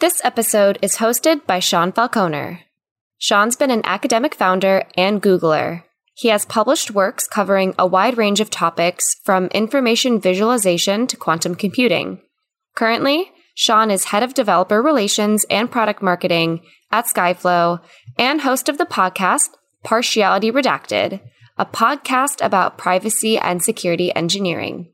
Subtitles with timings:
[0.00, 2.60] This episode is hosted by Sean Falconer.
[3.18, 5.82] Sean's been an academic founder and Googler.
[6.14, 11.54] He has published works covering a wide range of topics from information visualization to quantum
[11.54, 12.22] computing.
[12.74, 17.82] Currently, Sean is head of developer relations and product marketing at Skyflow
[18.18, 19.50] and host of the podcast
[19.84, 21.20] Partially Redacted,
[21.58, 24.90] a podcast about privacy and security engineering.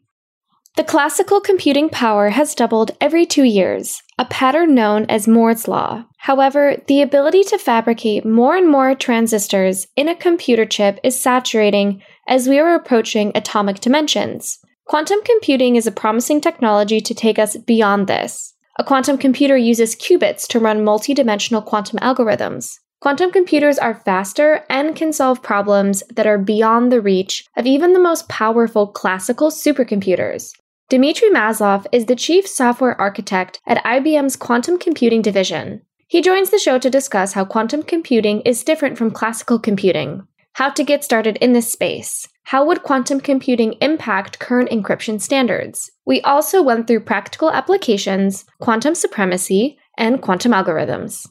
[0.77, 6.04] The classical computing power has doubled every two years, a pattern known as Moore's Law.
[6.18, 12.02] However, the ability to fabricate more and more transistors in a computer chip is saturating
[12.28, 14.59] as we are approaching atomic dimensions.
[14.84, 18.52] Quantum computing is a promising technology to take us beyond this.
[18.78, 22.74] A quantum computer uses qubits to run multidimensional quantum algorithms.
[23.00, 27.95] Quantum computers are faster and can solve problems that are beyond the reach of even
[27.95, 30.52] the most powerful classical supercomputers.
[30.88, 35.82] Dmitry Maslov is the chief software architect at IBM's quantum computing division.
[36.06, 40.70] He joins the show to discuss how quantum computing is different from classical computing, how
[40.70, 45.91] to get started in this space, how would quantum computing impact current encryption standards.
[46.05, 51.27] We also went through practical applications, quantum supremacy, and quantum algorithms.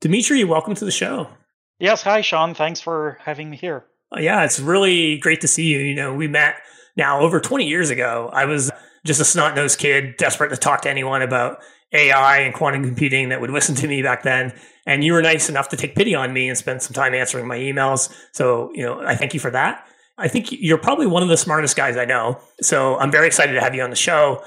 [0.00, 1.26] Dmitry, welcome to the show.
[1.80, 2.54] Yes, hi Sean.
[2.54, 3.86] Thanks for having me here.
[4.14, 5.80] Uh, yeah, it's really great to see you.
[5.80, 6.54] You know, we met
[6.96, 8.70] now, over 20 years ago, I was
[9.04, 11.58] just a snot nosed kid, desperate to talk to anyone about
[11.92, 14.52] AI and quantum computing that would listen to me back then.
[14.86, 17.46] And you were nice enough to take pity on me and spend some time answering
[17.46, 18.12] my emails.
[18.32, 19.86] So, you know, I thank you for that.
[20.18, 22.40] I think you're probably one of the smartest guys I know.
[22.60, 24.42] So I'm very excited to have you on the show.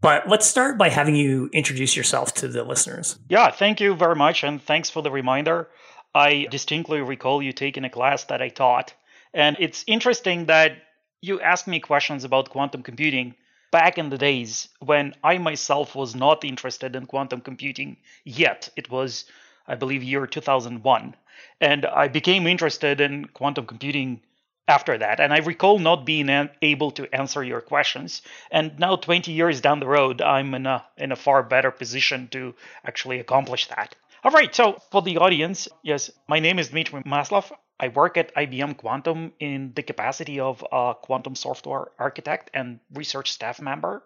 [0.00, 3.18] But let's start by having you introduce yourself to the listeners.
[3.28, 4.42] Yeah, thank you very much.
[4.44, 5.68] And thanks for the reminder.
[6.14, 8.94] I distinctly recall you taking a class that I taught.
[9.34, 10.72] And it's interesting that
[11.20, 13.34] you asked me questions about quantum computing
[13.70, 18.68] back in the days when I myself was not interested in quantum computing yet.
[18.76, 19.26] It was,
[19.66, 21.14] I believe, year 2001.
[21.60, 24.20] And I became interested in quantum computing
[24.66, 25.20] after that.
[25.20, 28.22] And I recall not being able to answer your questions.
[28.50, 32.28] And now, 20 years down the road, I'm in a, in a far better position
[32.28, 32.54] to
[32.84, 33.94] actually accomplish that.
[34.22, 37.50] All right, so for the audience, yes, my name is Dmitry Maslov.
[37.80, 43.32] I work at IBM Quantum in the capacity of a quantum software architect and research
[43.32, 44.02] staff member.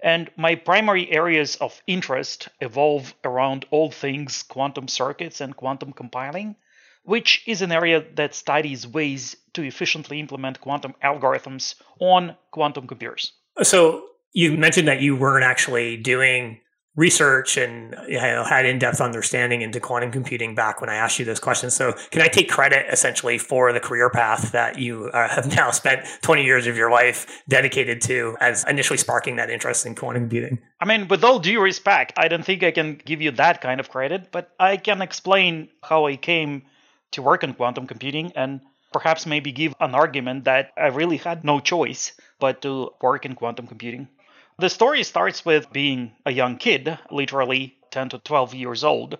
[0.00, 6.54] And my primary areas of interest evolve around all things quantum circuits and quantum compiling,
[7.02, 13.32] which is an area that studies ways to efficiently implement quantum algorithms on quantum computers.
[13.62, 16.60] So you mentioned that you weren't actually doing
[16.96, 21.24] research and you know, had in-depth understanding into quantum computing back when I asked you
[21.24, 21.74] those questions.
[21.76, 25.70] So can I take credit essentially for the career path that you uh, have now
[25.70, 30.22] spent 20 years of your life dedicated to as initially sparking that interest in quantum
[30.22, 30.58] computing?
[30.80, 33.78] I mean, with all due respect, I don't think I can give you that kind
[33.78, 36.62] of credit, but I can explain how I came
[37.12, 38.60] to work in quantum computing and
[38.92, 43.34] perhaps maybe give an argument that I really had no choice but to work in
[43.34, 44.08] quantum computing.
[44.58, 49.18] The story starts with being a young kid, literally 10 to 12 years old.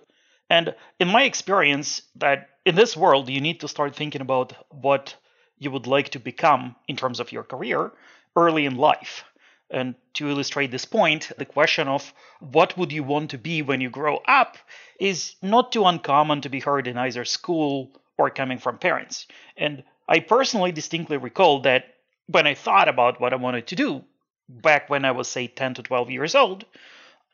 [0.49, 5.15] And in my experience, that in this world, you need to start thinking about what
[5.59, 7.91] you would like to become in terms of your career
[8.35, 9.25] early in life.
[9.69, 13.79] And to illustrate this point, the question of what would you want to be when
[13.79, 14.57] you grow up
[14.99, 19.27] is not too uncommon to be heard in either school or coming from parents.
[19.55, 21.93] And I personally distinctly recall that
[22.25, 24.03] when I thought about what I wanted to do,
[24.49, 26.65] back when I was, say, 10 to 12 years old,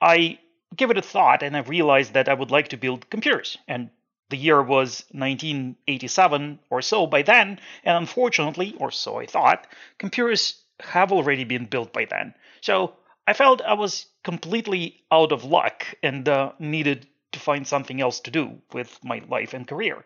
[0.02, 0.40] I
[0.76, 3.58] gave it a thought and I realized that I would like to build computers.
[3.68, 3.90] And
[4.30, 9.68] the year was 1987 or so by then, and unfortunately, or so I thought,
[10.00, 12.34] computers have already been built by then.
[12.62, 12.96] So
[13.28, 18.20] I felt I was completely out of luck and uh, needed to find something else
[18.22, 20.06] to do with my life and career.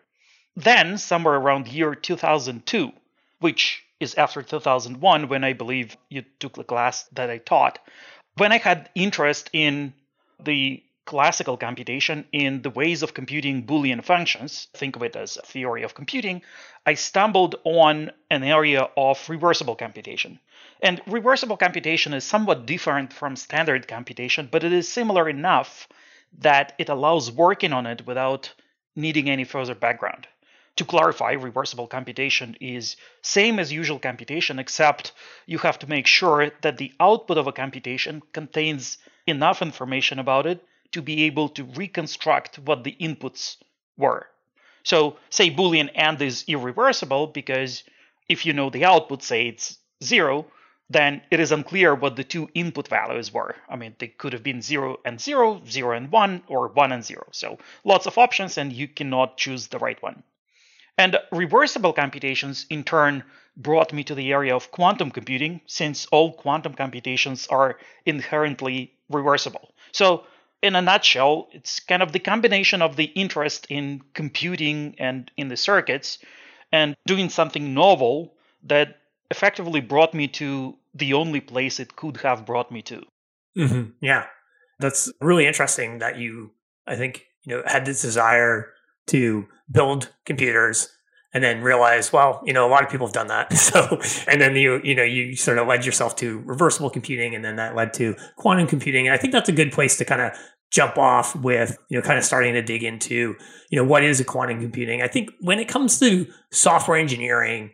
[0.56, 2.92] Then, somewhere around year 2002,
[3.40, 7.78] which is after 2001 when I believe you took the class that I taught.
[8.36, 9.94] When I had interest in
[10.42, 15.42] the classical computation in the ways of computing Boolean functions, think of it as a
[15.42, 16.42] theory of computing,
[16.84, 20.38] I stumbled on an area of reversible computation.
[20.82, 25.88] And reversible computation is somewhat different from standard computation, but it is similar enough
[26.40, 28.52] that it allows working on it without
[28.94, 30.28] needing any further background
[30.78, 35.12] to clarify, reversible computation is same as usual computation, except
[35.44, 40.46] you have to make sure that the output of a computation contains enough information about
[40.46, 43.56] it to be able to reconstruct what the inputs
[43.96, 44.26] were.
[44.84, 47.82] So, say Boolean AND is irreversible because
[48.28, 50.46] if you know the output, say it's zero,
[50.88, 53.56] then it is unclear what the two input values were.
[53.68, 57.04] I mean, they could have been 0 and 0, 0 and 1, or 1 and
[57.04, 57.26] 0.
[57.32, 60.22] So lots of options, and you cannot choose the right one.
[60.98, 63.22] And reversible computations, in turn,
[63.56, 69.72] brought me to the area of quantum computing, since all quantum computations are inherently reversible.
[69.92, 70.24] So,
[70.60, 75.48] in a nutshell, it's kind of the combination of the interest in computing and in
[75.48, 76.18] the circuits
[76.72, 78.34] and doing something novel
[78.64, 78.98] that
[79.30, 83.02] effectively brought me to the only place it could have brought me to.
[83.56, 83.90] Mm-hmm.
[84.00, 84.26] Yeah,
[84.80, 86.50] that's really interesting that you,
[86.88, 88.72] I think, you know, had this desire
[89.08, 90.90] to build computers
[91.34, 93.52] and then realize, well, you know, a lot of people have done that.
[93.68, 97.44] So, and then you, you know, you sort of led yourself to reversible computing and
[97.44, 99.06] then that led to quantum computing.
[99.06, 100.32] And I think that's a good place to kind of
[100.70, 103.36] jump off with, you know, kind of starting to dig into,
[103.70, 105.02] you know, what is a quantum computing?
[105.02, 107.70] I think when it comes to software engineering,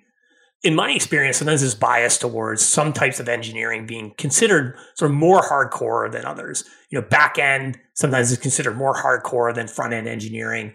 [0.64, 5.16] in my experience, sometimes there's bias towards some types of engineering being considered sort of
[5.16, 6.64] more hardcore than others.
[6.88, 10.72] You know, back end sometimes is considered more hardcore than front end engineering,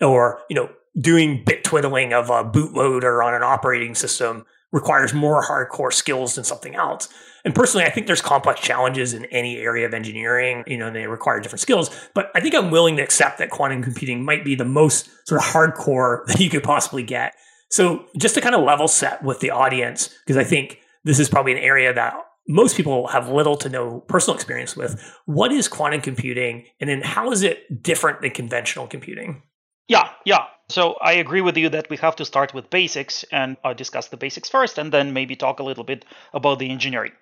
[0.00, 5.42] or you know, doing bit twiddling of a bootloader on an operating system requires more
[5.42, 7.08] hardcore skills than something else.
[7.44, 10.96] And personally, I think there's complex challenges in any area of engineering, you know, and
[10.96, 11.90] they require different skills.
[12.14, 15.40] But I think I'm willing to accept that quantum computing might be the most sort
[15.40, 17.34] of hardcore that you could possibly get.
[17.70, 21.28] So just to kind of level set with the audience, because I think this is
[21.28, 22.14] probably an area that
[22.48, 25.00] most people have little to no personal experience with.
[25.26, 26.66] What is quantum computing?
[26.80, 29.42] And then how is it different than conventional computing?
[29.90, 30.46] Yeah, yeah.
[30.68, 34.08] So I agree with you that we have to start with basics and uh, discuss
[34.08, 37.12] the basics first, and then maybe talk a little bit about the engineering.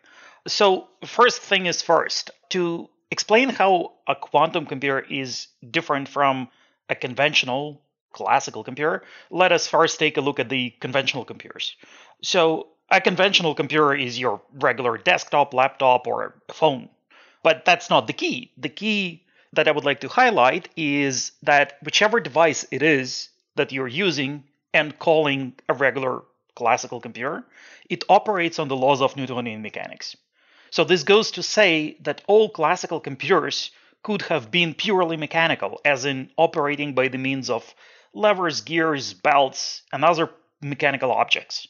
[0.47, 6.49] So, first thing is first, to explain how a quantum computer is different from
[6.91, 7.83] a conventional
[8.13, 11.77] classical computer, let us first take a look at the conventional computers.
[12.23, 16.91] So, a conventional computer is your regular desktop, laptop, or phone.
[17.43, 18.53] But that's not the key.
[18.59, 23.73] The key that I would like to highlight is that whichever device it is that
[23.73, 26.23] you're using and calling a regular
[26.55, 27.45] classical computer,
[27.89, 30.17] it operates on the laws of Newtonian mechanics.
[30.71, 33.71] So this goes to say that all classical computers
[34.03, 37.75] could have been purely mechanical, as in operating by the means of
[38.13, 40.31] levers, gears, belts, and other
[40.61, 41.69] mechanical objects.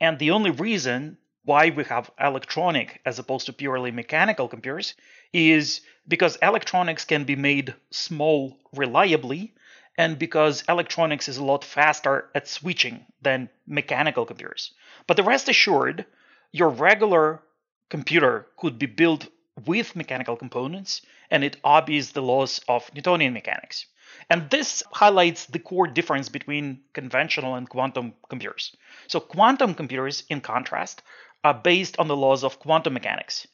[0.00, 4.94] And the only reason why we have electronic as opposed to purely mechanical computers
[5.32, 9.52] is because electronics can be made small reliably
[9.96, 14.72] and because electronics is a lot faster at switching than mechanical computers.
[15.06, 16.06] But the rest assured,
[16.50, 17.42] your regular
[17.90, 19.28] computer could be built
[19.66, 23.86] with mechanical components and it obeys the laws of Newtonian mechanics.
[24.30, 28.76] And this highlights the core difference between conventional and quantum computers.
[29.06, 31.02] So, quantum computers, in contrast,
[31.44, 33.46] are based on the laws of quantum mechanics.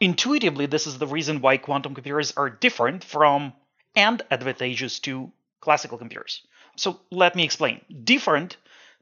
[0.00, 3.52] Intuitively, this is the reason why quantum computers are different from
[3.96, 6.42] and advantageous to classical computers.
[6.76, 7.80] So let me explain.
[8.04, 8.56] Different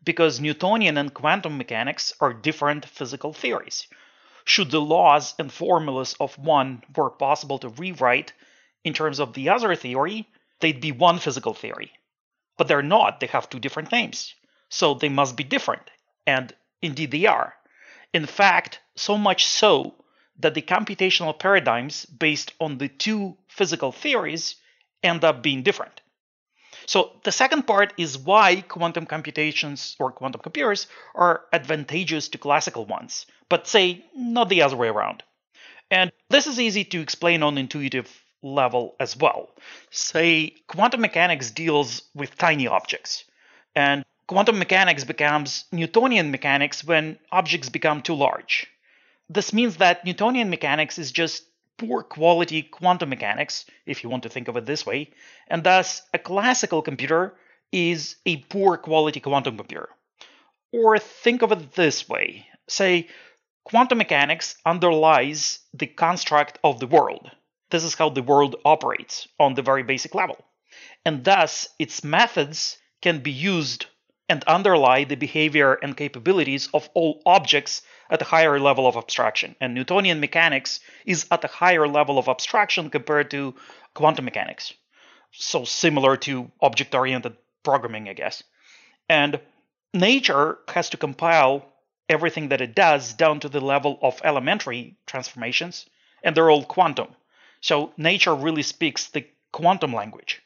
[0.05, 3.89] because Newtonian and quantum mechanics are different physical theories.
[4.45, 8.33] Should the laws and formulas of one were possible to rewrite
[8.85, 10.29] in terms of the other theory,
[10.61, 11.91] they'd be one physical theory.
[12.57, 14.35] But they're not, they have two different names.
[14.69, 15.83] So they must be different.
[16.27, 17.55] And indeed they are.
[18.13, 19.95] In fact, so much so
[20.39, 24.57] that the computational paradigms based on the two physical theories
[25.03, 26.01] end up being different.
[26.87, 32.85] So the second part is why quantum computations or quantum computers are advantageous to classical
[32.85, 35.23] ones, but say not the other way around.
[35.91, 38.09] And this is easy to explain on intuitive
[38.43, 39.51] level as well.
[39.91, 43.25] Say quantum mechanics deals with tiny objects,
[43.75, 48.67] and quantum mechanics becomes Newtonian mechanics when objects become too large.
[49.29, 51.45] This means that Newtonian mechanics is just
[51.79, 55.11] poor quality quantum mechanics, if you want to think of it this way,
[55.49, 57.35] and thus a classical computer
[57.71, 59.89] is a poor quality quantum computer.
[60.73, 63.09] Or think of it this way say,
[63.65, 67.31] quantum mechanics underlies the construct of the world.
[67.71, 70.45] This is how the world operates on the very basic level.
[71.05, 73.87] And thus, its methods can be used
[74.29, 79.55] and underlie the behavior and capabilities of all objects at a higher level of abstraction.
[79.61, 83.55] And Newtonian mechanics is at a higher level of abstraction compared to
[83.95, 84.73] quantum mechanics.
[85.33, 88.43] So similar to object oriented programming, I guess.
[89.09, 89.41] And
[89.93, 91.67] nature has to compile
[92.09, 95.87] everything that it does down to the level of elementary transformations,
[96.23, 97.09] and they're all quantum.
[97.61, 100.43] So nature really speaks the quantum language.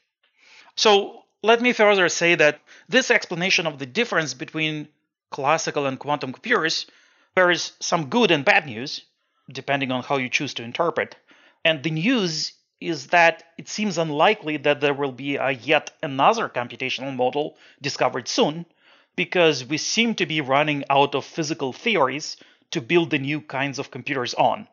[0.77, 4.89] So let me further say that this explanation of the difference between
[5.31, 6.87] classical and quantum computers
[7.35, 9.03] There is some good and bad news,
[9.51, 11.17] depending on how you choose to interpret.
[11.65, 16.49] And the news is that it seems unlikely that there will be a yet another
[16.49, 18.67] computational model discovered soon,
[19.17, 22.37] because we seem to be running out of physical theories
[22.71, 24.67] to build the new kinds of computers on.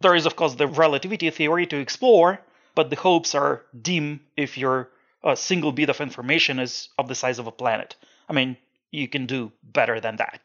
[0.00, 2.40] There is, of course, the relativity theory to explore,
[2.74, 4.90] but the hopes are dim if your
[5.24, 7.96] a single bit of information is of the size of a planet.
[8.28, 8.56] I mean,
[8.90, 10.40] you can do better than that.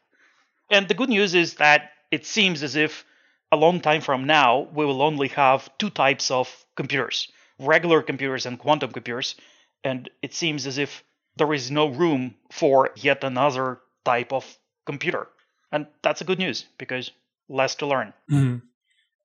[0.70, 3.04] And the good news is that it seems as if
[3.50, 8.44] a long time from now, we will only have two types of computers regular computers
[8.46, 9.36] and quantum computers.
[9.84, 11.04] And it seems as if
[11.36, 15.28] there is no room for yet another type of computer.
[15.70, 17.10] And that's a good news because
[17.48, 18.12] less to learn.
[18.30, 18.58] Mm-hmm.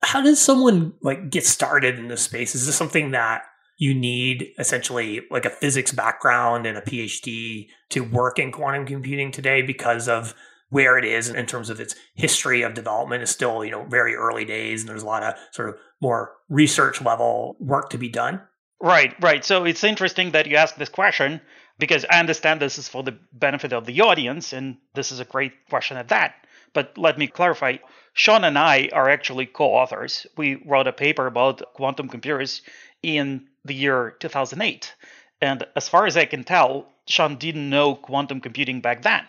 [0.03, 2.53] How does someone like get started in this space?
[2.53, 3.43] Is this something that
[3.77, 9.31] you need essentially like a physics background and a PhD to work in quantum computing
[9.31, 10.33] today because of
[10.69, 14.15] where it is in terms of its history of development is still, you know, very
[14.15, 18.09] early days and there's a lot of sort of more research level work to be
[18.09, 18.41] done.
[18.81, 19.45] Right, right.
[19.45, 21.39] So it's interesting that you ask this question
[21.79, 25.25] because I understand this is for the benefit of the audience and this is a
[25.25, 26.35] great question at that.
[26.73, 27.77] But let me clarify.
[28.13, 30.27] Sean and I are actually co-authors.
[30.35, 32.61] We wrote a paper about quantum computers
[33.01, 34.93] in the year 2008.
[35.41, 39.23] And as far as I can tell, Sean didn't know quantum computing back then.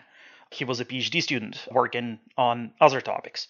[0.51, 3.47] He was a PhD student working on other topics.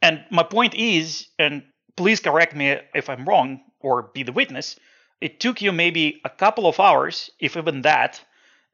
[0.00, 1.62] And my point is, and
[1.96, 4.78] please correct me if I'm wrong or be the witness,
[5.20, 8.24] it took you maybe a couple of hours, if even that,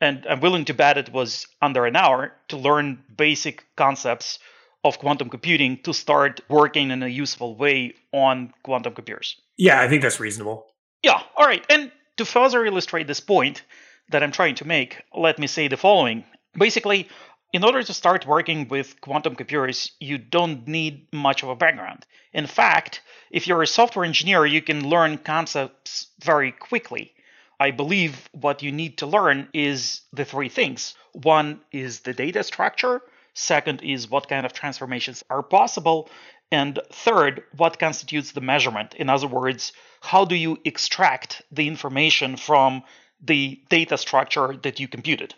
[0.00, 4.38] and I'm willing to bet it was under an hour to learn basic concepts
[4.85, 9.37] of quantum computing to start working in a useful way on quantum computers.
[9.56, 10.66] Yeah, I think that's reasonable.
[11.04, 11.62] Yeah, all right.
[11.68, 13.62] And to further illustrate this point
[14.08, 16.25] that I'm trying to make, let me say the following.
[16.54, 17.11] Basically,
[17.52, 22.06] in order to start working with quantum computers, you don't need much of a background.
[22.32, 27.12] In fact, if you're a software engineer, you can learn concepts very quickly.
[27.61, 30.94] I believe what you need to learn is the three things.
[31.12, 33.02] One is the data structure,
[33.34, 36.08] second is what kind of transformations are possible,
[36.54, 38.94] and third, what constitutes the measurement?
[38.94, 42.82] In other words, how do you extract the information from
[43.20, 45.34] the data structure that you computed?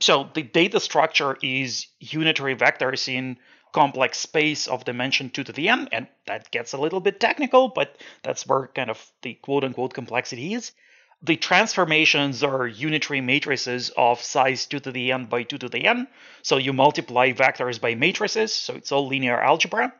[0.00, 3.38] So the data structure is unitary vectors in
[3.72, 7.68] complex space of dimension 2 to the n, and that gets a little bit technical,
[7.68, 10.72] but that's where kind of the quote unquote complexity is.
[11.22, 15.86] The transformations are unitary matrices of size 2 to the n by 2 to the
[15.86, 16.08] n.
[16.42, 19.94] So you multiply vectors by matrices, so it's all linear algebra.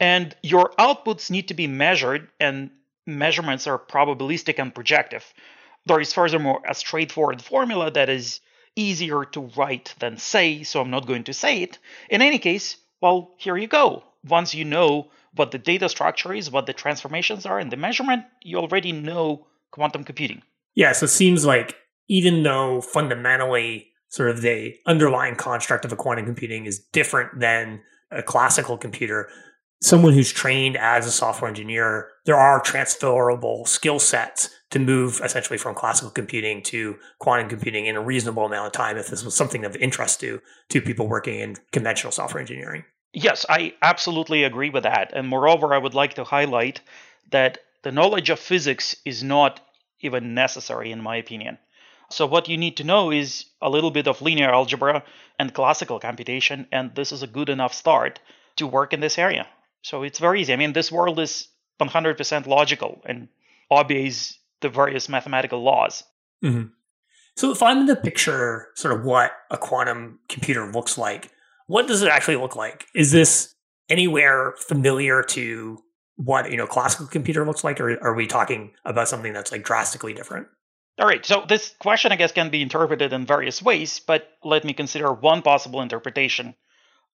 [0.00, 2.70] And your outputs need to be measured, and
[3.06, 5.24] measurements are probabilistic and projective.
[5.86, 8.40] There is furthermore a straightforward formula that is
[8.76, 11.78] easier to write than say, so I'm not going to say it.
[12.08, 14.04] In any case, well, here you go.
[14.26, 18.24] Once you know what the data structure is, what the transformations are, and the measurement,
[18.42, 20.42] you already know quantum computing.
[20.74, 21.76] Yeah, so it seems like
[22.08, 27.80] even though fundamentally sort of the underlying construct of a quantum computing is different than
[28.10, 29.28] a classical computer,
[29.82, 35.58] someone who's trained as a software engineer, there are transferable skill sets to move essentially
[35.58, 39.34] from classical computing to quantum computing in a reasonable amount of time if this was
[39.34, 42.84] something of interest to to people working in conventional software engineering.
[43.12, 45.12] Yes, I absolutely agree with that.
[45.14, 46.80] And moreover, I would like to highlight
[47.30, 49.60] that the knowledge of physics is not
[50.00, 51.58] even necessary in my opinion.
[52.10, 55.02] So what you need to know is a little bit of linear algebra
[55.38, 58.20] and classical computation and this is a good enough start
[58.56, 59.46] to work in this area.
[59.82, 60.52] So it's very easy.
[60.52, 61.48] I mean, this world is
[61.80, 63.28] 100% logical and
[63.70, 66.04] obeys the various mathematical laws.
[66.44, 66.68] Mm-hmm.
[67.36, 71.30] So if I'm to picture sort of what a quantum computer looks like,
[71.66, 72.86] what does it actually look like?
[72.94, 73.54] Is this
[73.88, 75.78] anywhere familiar to
[76.16, 79.64] what you know classical computer looks like, or are we talking about something that's like
[79.64, 80.48] drastically different?
[80.98, 84.64] All right, so this question, I guess, can be interpreted in various ways, but let
[84.64, 86.54] me consider one possible interpretation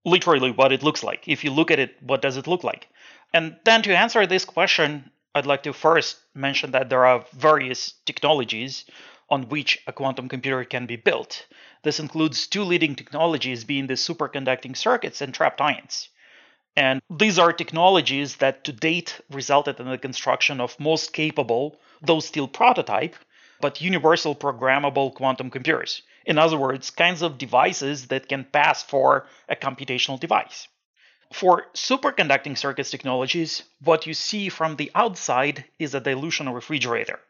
[0.05, 1.29] literally what it looks like.
[1.29, 2.89] If you look at it, what does it look like?
[3.33, 7.95] And then to answer this question, I'd like to first mention that there are various
[8.05, 8.85] technologies
[9.31, 11.47] on which a quantum computer can be built.
[11.83, 16.11] This includes two leading technologies being the superconducting circuits and trapped ions.
[16.77, 22.21] And these are technologies that to date resulted in the construction of most capable, though
[22.21, 23.17] still prototype,
[23.61, 26.03] but universal programmable quantum computers.
[26.25, 30.69] In other words, kinds of devices that can pass for a computational device.
[31.33, 37.21] For superconducting circuits technologies, what you see from the outside is a dilution refrigerator.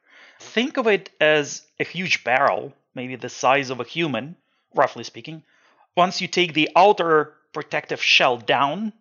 [0.40, 4.36] Think of it as a huge barrel, maybe the size of a human,
[4.74, 5.44] roughly speaking.
[5.96, 8.92] Once you take the outer protective shell down,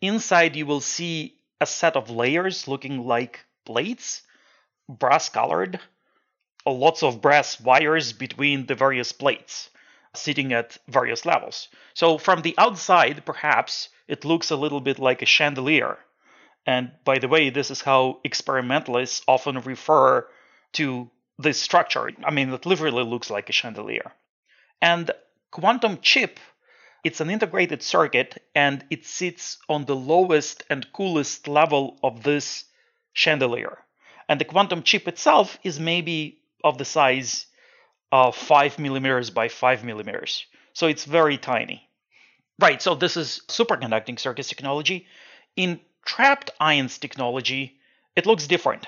[0.00, 4.22] Inside, you will see a set of layers looking like plates,
[4.88, 5.80] brass colored,
[6.72, 9.70] lots of brass wires between the various plates
[10.14, 11.68] sitting at various levels.
[11.94, 15.98] So from the outside, perhaps it looks a little bit like a chandelier.
[16.66, 20.26] And by the way, this is how experimentalists often refer
[20.72, 22.10] to this structure.
[22.24, 24.12] I mean, it literally looks like a chandelier.
[24.82, 25.10] And
[25.50, 26.40] quantum chip,
[27.04, 32.64] it's an integrated circuit and it sits on the lowest and coolest level of this
[33.12, 33.78] chandelier.
[34.28, 37.46] And the quantum chip itself is maybe of the size
[38.12, 40.46] of 5 millimeters by 5 millimeters.
[40.72, 41.88] So it's very tiny.
[42.58, 45.06] Right, so this is superconducting circuits technology.
[45.56, 47.78] In trapped ions technology,
[48.14, 48.86] it looks different.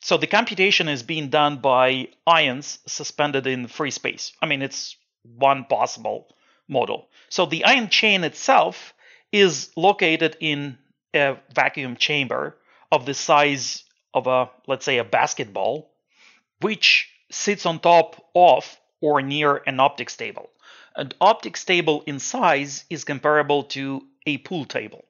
[0.00, 4.32] So the computation is being done by ions suspended in free space.
[4.42, 6.28] I mean, it's one possible
[6.68, 7.08] model.
[7.28, 8.94] So the ion chain itself
[9.30, 10.78] is located in
[11.14, 12.58] a vacuum chamber
[12.90, 15.91] of the size of a, let's say, a basketball,
[16.62, 20.50] which sits on top of or near an optics table.
[20.96, 25.04] An optics table in size is comparable to a pool table.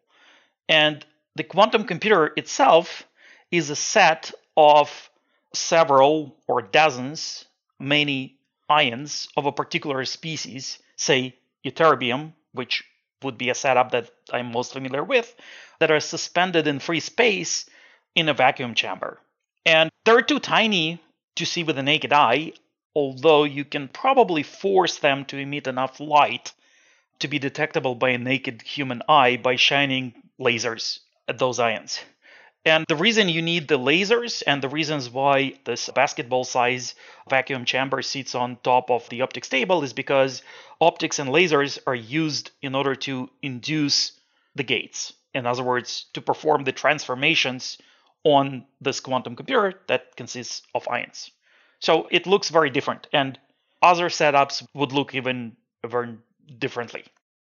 [0.68, 1.04] And
[1.36, 3.04] the quantum computer itself
[3.50, 5.10] is a set of
[5.54, 7.44] several or dozens,
[7.78, 12.84] many ions of a particular species, say ytterbium, which
[13.22, 15.34] would be a setup that I'm most familiar with,
[15.78, 17.68] that are suspended in free space
[18.14, 19.20] in a vacuum chamber.
[19.66, 21.00] And they're too tiny
[21.36, 22.52] to see with the naked eye,
[22.94, 26.52] although you can probably force them to emit enough light
[27.20, 30.98] to be detectable by a naked human eye by shining lasers
[31.28, 32.00] at those ions.
[32.64, 36.94] And the reason you need the lasers and the reasons why this basketball size
[37.28, 40.42] vacuum chamber sits on top of the optics table is because
[40.80, 44.12] optics and lasers are used in order to induce
[44.54, 45.12] the gates.
[45.34, 47.78] In other words, to perform the transformations
[48.24, 51.30] on this quantum computer that consists of ions.
[51.80, 53.38] So it looks very different, and
[53.82, 56.16] other setups would look even very
[56.58, 57.04] differently.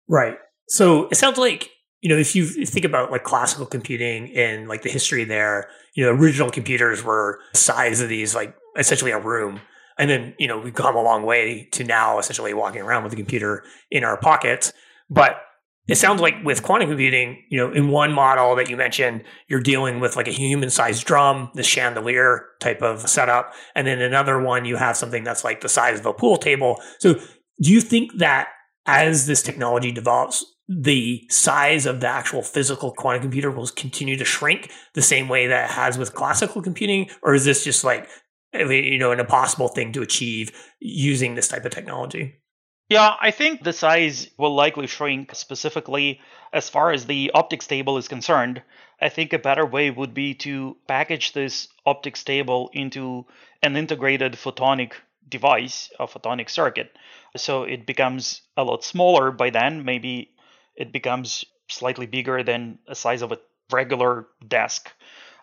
[0.08, 0.36] Right.
[0.68, 1.70] So it sounds like
[2.02, 6.04] you know if you think about like classical computing and like the history there, you
[6.04, 9.60] know, original computers were the size of these like essentially a room.
[9.98, 13.14] And then, you know, we've come a long way to now essentially walking around with
[13.14, 14.74] a computer in our pockets.
[15.08, 15.40] But
[15.88, 19.60] it sounds like with quantum computing, you know, in one model that you mentioned, you're
[19.60, 23.52] dealing with like a human sized drum, the chandelier type of setup.
[23.74, 26.82] And then another one, you have something that's like the size of a pool table.
[26.98, 28.48] So do you think that
[28.86, 34.24] as this technology develops, the size of the actual physical quantum computer will continue to
[34.24, 37.08] shrink the same way that it has with classical computing?
[37.22, 38.08] Or is this just like,
[38.52, 42.40] you know, an impossible thing to achieve using this type of technology?
[42.88, 46.20] Yeah, I think the size will likely shrink specifically
[46.52, 48.62] as far as the optics table is concerned.
[49.00, 53.26] I think a better way would be to package this optics table into
[53.60, 54.92] an integrated photonic
[55.28, 56.96] device, a photonic circuit.
[57.36, 59.84] So it becomes a lot smaller by then.
[59.84, 60.30] Maybe
[60.76, 63.40] it becomes slightly bigger than the size of a
[63.72, 64.92] regular desk.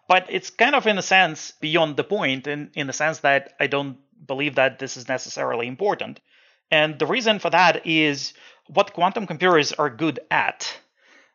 [0.08, 3.54] But it's kind of, in a sense, beyond the point, in, in the sense that
[3.60, 6.22] I don't believe that this is necessarily important.
[6.74, 8.34] And the reason for that is
[8.66, 10.76] what quantum computers are good at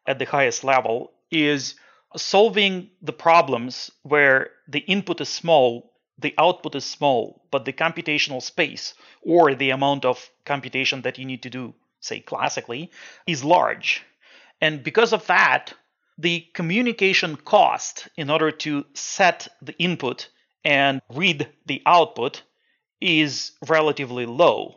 [0.05, 1.77] at the highest level is
[2.17, 8.43] solving the problems where the input is small, the output is small, but the computational
[8.43, 12.91] space or the amount of computation that you need to do, say classically,
[13.29, 14.03] is large.
[14.61, 15.73] And because of that,
[16.19, 20.31] the communication cost in order to set the input
[20.65, 22.43] and read the output
[23.01, 24.75] is relatively low.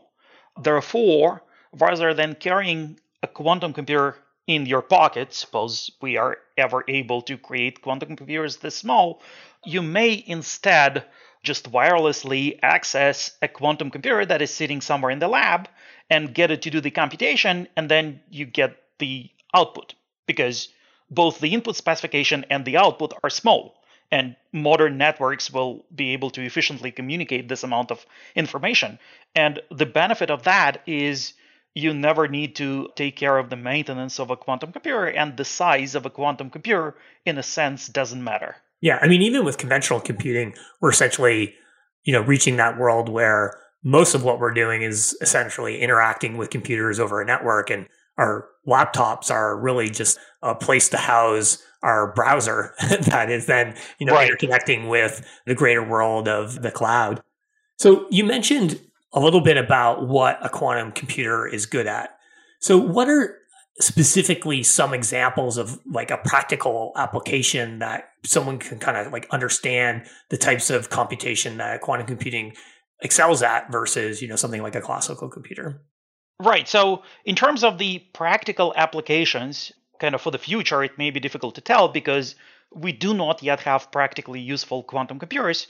[0.59, 7.21] Therefore, rather than carrying a quantum computer in your pocket, suppose we are ever able
[7.23, 9.21] to create quantum computers this small,
[9.65, 11.05] you may instead
[11.43, 15.67] just wirelessly access a quantum computer that is sitting somewhere in the lab
[16.09, 19.95] and get it to do the computation, and then you get the output
[20.27, 20.69] because
[21.09, 23.80] both the input specification and the output are small
[24.11, 28.99] and modern networks will be able to efficiently communicate this amount of information.
[29.35, 31.33] And the benefit of that is
[31.73, 35.45] you never need to take care of the maintenance of a quantum computer, and the
[35.45, 36.95] size of a quantum computer,
[37.25, 38.57] in a sense, doesn't matter.
[38.81, 41.55] Yeah, I mean, even with conventional computing, we're essentially,
[42.03, 46.49] you know, reaching that world where most of what we're doing is essentially interacting with
[46.49, 47.87] computers over a network, and
[48.21, 54.05] our laptops are really just a place to house our browser that is then you
[54.05, 54.31] know right.
[54.31, 57.21] interconnecting with the greater world of the cloud.
[57.77, 58.79] So you mentioned
[59.13, 62.15] a little bit about what a quantum computer is good at.
[62.59, 63.35] So what are
[63.79, 70.03] specifically some examples of like a practical application that someone can kind of like understand
[70.29, 72.53] the types of computation that quantum computing
[73.01, 75.81] excels at versus you know something like a classical computer
[76.39, 81.11] right so in terms of the practical applications kind of for the future it may
[81.11, 82.35] be difficult to tell because
[82.73, 85.67] we do not yet have practically useful quantum computers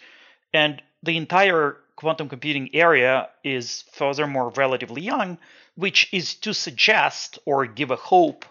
[0.54, 5.38] and the entire quantum computing area is furthermore relatively young
[5.76, 8.46] which is to suggest or give a hope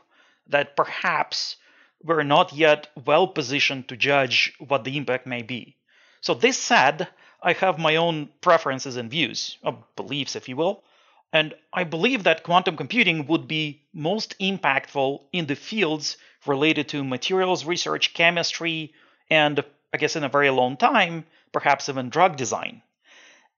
[0.49, 1.57] that perhaps
[2.03, 5.77] we're not yet well positioned to judge what the impact may be.
[6.20, 7.09] So, this said,
[7.42, 10.83] I have my own preferences and views, or beliefs, if you will,
[11.32, 16.16] and I believe that quantum computing would be most impactful in the fields
[16.46, 18.92] related to materials research, chemistry,
[19.30, 22.82] and I guess in a very long time, perhaps even drug design.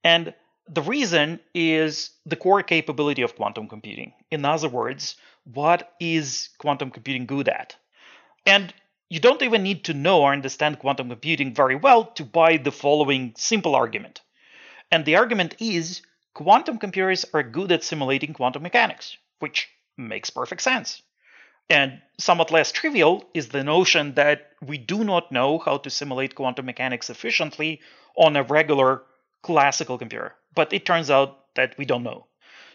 [0.03, 0.33] And
[0.67, 4.13] the reason is the core capability of quantum computing.
[4.31, 7.75] In other words, what is quantum computing good at?
[8.45, 8.73] And
[9.09, 12.71] you don't even need to know or understand quantum computing very well to buy the
[12.71, 14.21] following simple argument.
[14.91, 16.01] And the argument is
[16.33, 21.01] quantum computers are good at simulating quantum mechanics, which makes perfect sense.
[21.69, 26.35] And somewhat less trivial is the notion that we do not know how to simulate
[26.35, 27.79] quantum mechanics efficiently
[28.17, 29.03] on a regular
[29.41, 32.25] classical computer but it turns out that we don't know.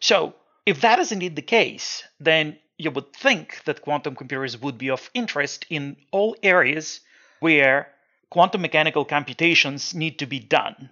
[0.00, 0.34] So,
[0.66, 4.90] if that is indeed the case, then you would think that quantum computers would be
[4.90, 7.00] of interest in all areas
[7.40, 7.88] where
[8.30, 10.90] quantum mechanical computations need to be done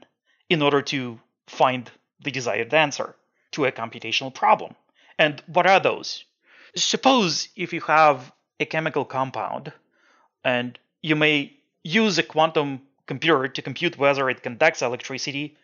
[0.49, 3.15] in order to find the desired answer
[3.53, 4.75] to a computational problem.
[5.19, 6.25] And what are those?
[6.75, 9.73] Suppose if you have a chemical compound
[10.45, 11.53] and you may
[11.83, 15.57] use a quantum computer to compute whether it conducts electricity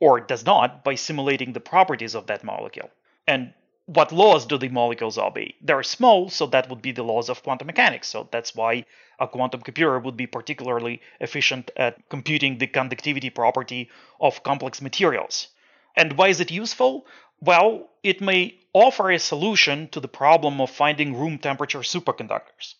[0.00, 2.90] or does not by simulating the properties of that molecule.
[3.26, 3.52] And
[3.86, 5.54] what laws do the molecules obey?
[5.62, 8.08] They're small, so that would be the laws of quantum mechanics.
[8.08, 8.84] So that's why
[9.18, 13.88] a quantum computer would be particularly efficient at computing the conductivity property
[14.20, 15.48] of complex materials.
[15.98, 17.06] And why is it useful?
[17.40, 22.74] Well, it may offer a solution to the problem of finding room temperature superconductors.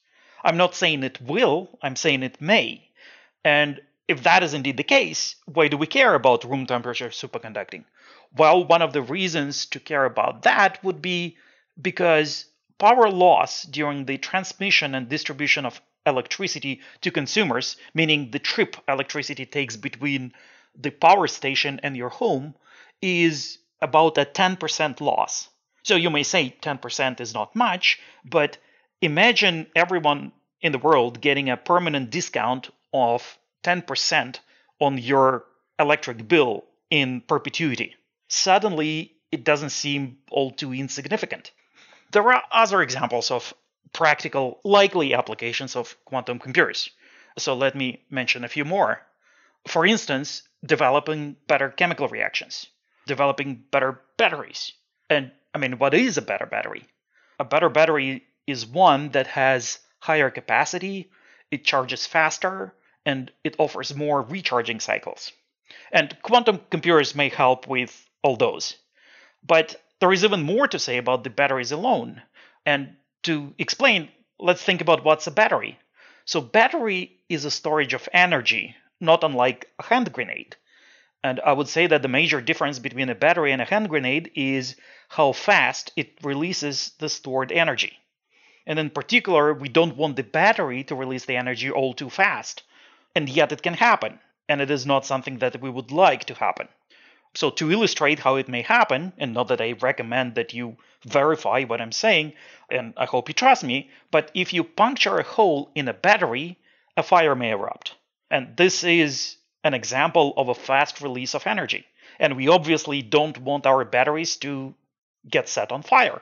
[0.45, 2.89] I'm not saying it will, I'm saying it may.
[3.45, 7.85] And if that is indeed the case, why do we care about room temperature superconducting?
[8.37, 11.37] Well, one of the reasons to care about that would be
[11.83, 12.45] because
[12.79, 19.45] power loss during the transmission and distribution of electricity to consumers, meaning the trip electricity
[19.45, 20.33] takes between
[20.81, 22.55] the power station and your home,
[23.01, 25.49] is about a 10% loss.
[25.83, 28.59] So you may say 10% is not much, but
[29.01, 34.41] imagine everyone in the world getting a permanent discount of 10%
[34.81, 35.45] on your
[35.79, 37.95] electric bill in perpetuity.
[38.29, 41.53] Suddenly, it doesn't seem all too insignificant.
[42.13, 43.55] There are other examples of
[43.93, 46.91] practical, likely applications of quantum computers.
[47.39, 49.01] So let me mention a few more.
[49.67, 52.67] For instance, developing better chemical reactions,
[53.09, 54.73] developing better batteries.
[55.11, 56.87] And I mean, what is a better battery?
[57.41, 61.11] A better battery is one that has higher capacity,
[61.51, 65.33] it charges faster, and it offers more recharging cycles.
[65.91, 68.77] And quantum computers may help with all those.
[69.47, 72.23] But there is even more to say about the batteries alone.
[72.65, 75.79] And to explain, let's think about what's a battery.
[76.25, 80.57] So, battery is a storage of energy, not unlike a hand grenade.
[81.25, 84.31] And I would say that the major difference between a battery and a hand grenade
[84.35, 84.77] is
[85.09, 87.99] how fast it releases the stored energy.
[88.67, 92.63] And in particular, we don't want the battery to release the energy all too fast
[93.19, 96.35] and yet it can happen, and it is not something that we would like to
[96.35, 96.69] happen.
[97.35, 101.65] So, to illustrate how it may happen, and not that I recommend that you verify
[101.65, 102.35] what I'm saying,
[102.71, 106.59] and I hope you trust me, but if you puncture a hole in a battery,
[106.97, 107.97] a fire may erupt.
[108.31, 111.85] And this is an example of a fast release of energy.
[112.19, 114.75] And we obviously don't want our batteries to
[115.29, 116.21] get set on fire.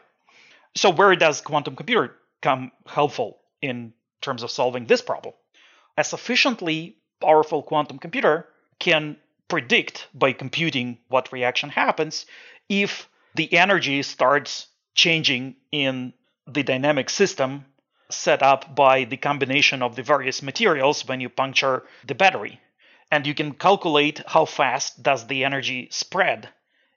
[0.74, 5.34] So, where does quantum computer come helpful in terms of solving this problem?
[5.96, 8.46] a sufficiently powerful quantum computer
[8.78, 9.16] can
[9.48, 12.26] predict by computing what reaction happens
[12.68, 16.12] if the energy starts changing in
[16.46, 17.64] the dynamic system
[18.10, 22.60] set up by the combination of the various materials when you puncture the battery
[23.10, 26.48] and you can calculate how fast does the energy spread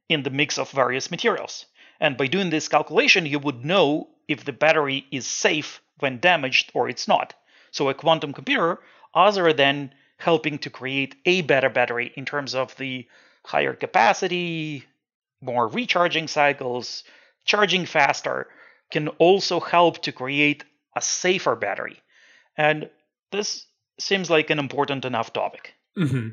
[0.08, 1.65] in the mix of various materials
[2.00, 6.72] and by doing this calculation you would know if the battery is safe when damaged
[6.74, 7.34] or it's not
[7.72, 8.80] so a quantum computer,
[9.13, 13.08] other than helping to create a better battery in terms of the
[13.45, 14.84] higher capacity,
[15.41, 17.04] more recharging cycles,
[17.45, 18.48] charging faster,
[18.91, 20.63] can also help to create
[20.95, 22.02] a safer battery.
[22.58, 22.89] And
[23.32, 23.65] this
[24.00, 25.74] seems like an important enough topic.
[25.99, 26.29] Mm-hmm.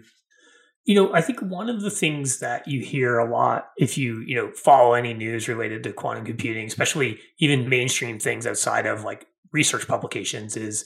[0.85, 4.21] You know, I think one of the things that you hear a lot if you,
[4.21, 9.03] you know, follow any news related to quantum computing, especially even mainstream things outside of
[9.03, 10.85] like research publications, is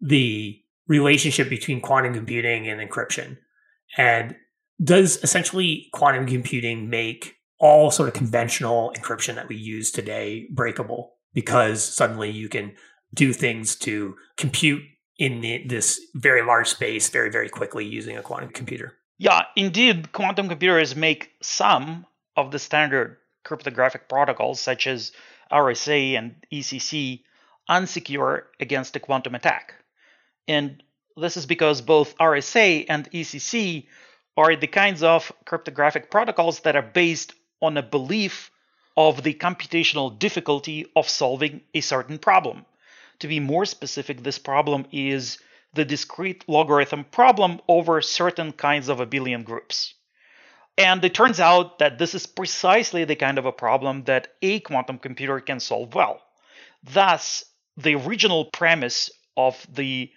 [0.00, 3.36] the relationship between quantum computing and encryption.
[3.98, 4.36] And
[4.82, 11.14] does essentially quantum computing make all sort of conventional encryption that we use today breakable
[11.34, 12.74] because suddenly you can
[13.14, 14.82] do things to compute
[15.18, 18.94] in the, this very large space very, very quickly using a quantum computer?
[19.18, 25.12] Yeah, indeed, quantum computers make some of the standard cryptographic protocols, such as
[25.50, 27.22] RSA and ECC,
[27.68, 29.74] unsecure against a quantum attack.
[30.48, 30.82] And
[31.16, 33.86] this is because both RSA and ECC
[34.36, 38.50] are the kinds of cryptographic protocols that are based on a belief
[38.96, 42.64] of the computational difficulty of solving a certain problem.
[43.20, 45.38] To be more specific, this problem is
[45.74, 49.94] the discrete logarithm problem over certain kinds of abelian groups.
[50.78, 54.60] And it turns out that this is precisely the kind of a problem that a
[54.60, 56.22] quantum computer can solve well.
[56.82, 57.44] Thus,
[57.76, 60.10] the original premise of the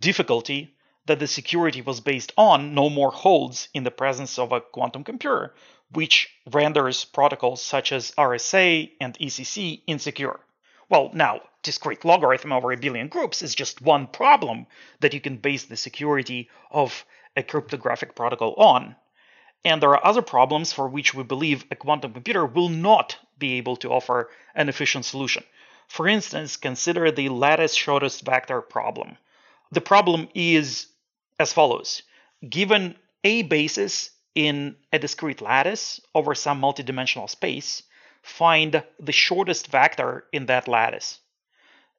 [0.00, 4.60] difficulty that the security was based on no more holds in the presence of a
[4.60, 5.54] quantum computer,
[5.90, 10.40] which renders protocols such as RSA and ECC insecure.
[10.88, 14.66] Well, now, discrete logarithm over abelian groups is just one problem
[15.00, 17.04] that you can base the security of
[17.36, 18.94] a cryptographic protocol on.
[19.64, 23.54] And there are other problems for which we believe a quantum computer will not be
[23.54, 25.42] able to offer an efficient solution.
[25.88, 29.18] For instance, consider the lattice shortest vector problem.
[29.72, 30.86] The problem is
[31.40, 32.02] as follows.
[32.48, 37.82] Given a basis in a discrete lattice over some multidimensional space,
[38.22, 41.18] find the shortest vector in that lattice.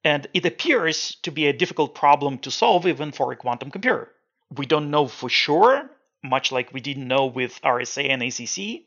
[0.03, 4.11] And it appears to be a difficult problem to solve even for a quantum computer.
[4.55, 5.89] We don't know for sure,
[6.23, 8.83] much like we didn't know with RSA and ECC,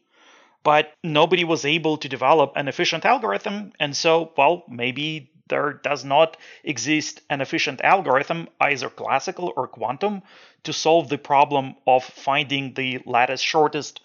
[0.62, 3.72] but nobody was able to develop an efficient algorithm.
[3.78, 10.22] And so, well, maybe there does not exist an efficient algorithm, either classical or quantum,
[10.64, 14.00] to solve the problem of finding the lattice shortest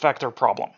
[0.00, 0.70] vector problem.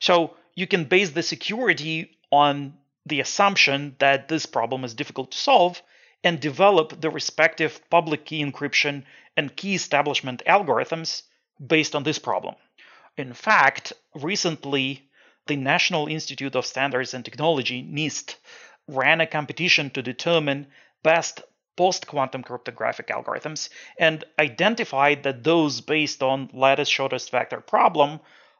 [0.00, 2.74] So you can base the security on
[3.06, 5.80] the assumption that this problem is difficult to solve
[6.24, 9.04] and develop the respective public key encryption
[9.36, 11.22] and key establishment algorithms
[11.64, 12.56] based on this problem.
[13.16, 15.08] In fact, recently,
[15.46, 18.34] the National Institute of Standards and Technology, NIST,
[18.88, 20.66] ran a competition to determine
[21.02, 21.42] best
[21.76, 28.18] post quantum cryptographic algorithms and identified that those based on lattice shortest vector problem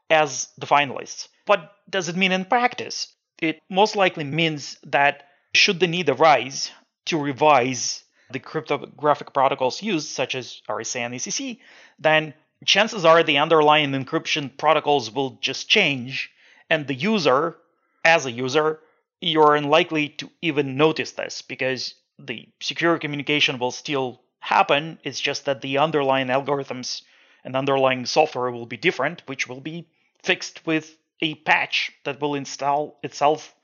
[0.09, 1.29] as the finalists.
[1.47, 3.16] What does it mean in practice?
[3.41, 6.71] It most likely means that should the need arise
[7.07, 11.59] to revise the cryptographic protocols used, such as RSA and ECC,
[11.99, 16.31] then chances are the underlying encryption protocols will just change,
[16.69, 17.57] and the user,
[18.05, 18.81] as a user,
[19.21, 24.99] you're unlikely to even notice this because the secure communication will still happen.
[25.05, 27.03] It's just that the underlying algorithms
[27.45, 29.87] and underlying software will be different, which will be
[30.23, 33.55] fixed with a patch that will install itself,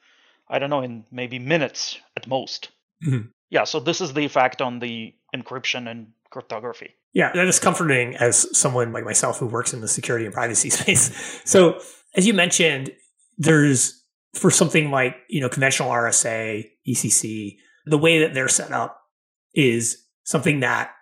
[0.49, 2.71] I don't know, in maybe minutes at most.
[3.07, 3.29] Mm-hmm.
[3.51, 6.95] Yeah, so this is the effect on the encryption and cryptography.
[7.13, 10.71] Yeah, that is comforting as someone like myself who works in the security and privacy
[10.71, 11.41] space.
[11.45, 11.81] So,
[12.15, 12.91] as you mentioned,
[13.37, 14.03] there's
[14.35, 18.99] for something like, you know, conventional RSA, ECC, the way that they're set up
[19.55, 20.93] is something that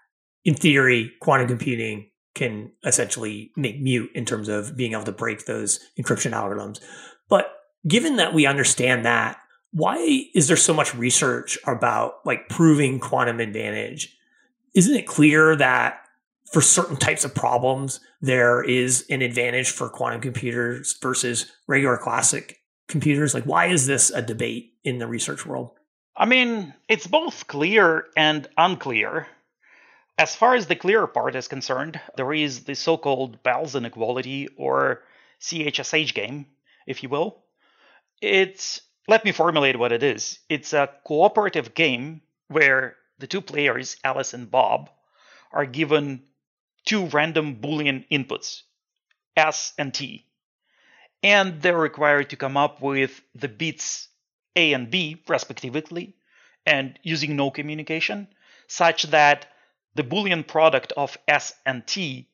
[0.44, 5.46] in theory, quantum computing can essentially make mute in terms of being able to break
[5.46, 6.80] those encryption algorithms.
[7.28, 7.52] But
[7.86, 9.38] given that we understand that,
[9.72, 14.16] why is there so much research about like proving quantum advantage?
[14.74, 16.00] Isn't it clear that
[16.52, 22.60] for certain types of problems, there is an advantage for quantum computers versus regular classic
[22.88, 23.34] computers?
[23.34, 25.70] Like, why is this a debate in the research world?
[26.16, 29.26] I mean, it's both clear and unclear.
[30.18, 34.48] As far as the clear part is concerned, there is the so called Bell's inequality
[34.56, 35.02] or
[35.40, 36.46] CHSH game,
[36.86, 37.42] if you will.
[38.20, 40.38] It's, let me formulate what it is.
[40.48, 44.90] It's a cooperative game where the two players, Alice and Bob,
[45.52, 46.24] are given
[46.84, 48.62] two random Boolean inputs,
[49.36, 50.26] S and T
[51.22, 54.08] and they're required to come up with the bits
[54.56, 56.14] A and B, respectively,
[56.66, 58.28] and using no communication,
[58.66, 59.46] such that
[59.94, 62.28] the Boolean product of S and T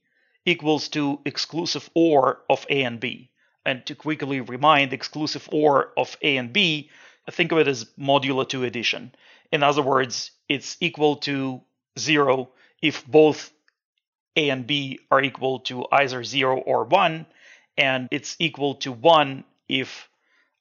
[0.45, 3.31] equals to exclusive OR of A and B.
[3.65, 6.91] And to quickly remind, exclusive OR of A and B
[7.31, 9.15] think of it as modulo 2 addition.
[9.51, 11.61] In other words, it's equal to
[11.99, 12.51] 0
[12.83, 13.53] if both
[14.37, 17.27] a and b are equal to either 0 or 1,
[17.79, 20.09] and it's equal to 1 if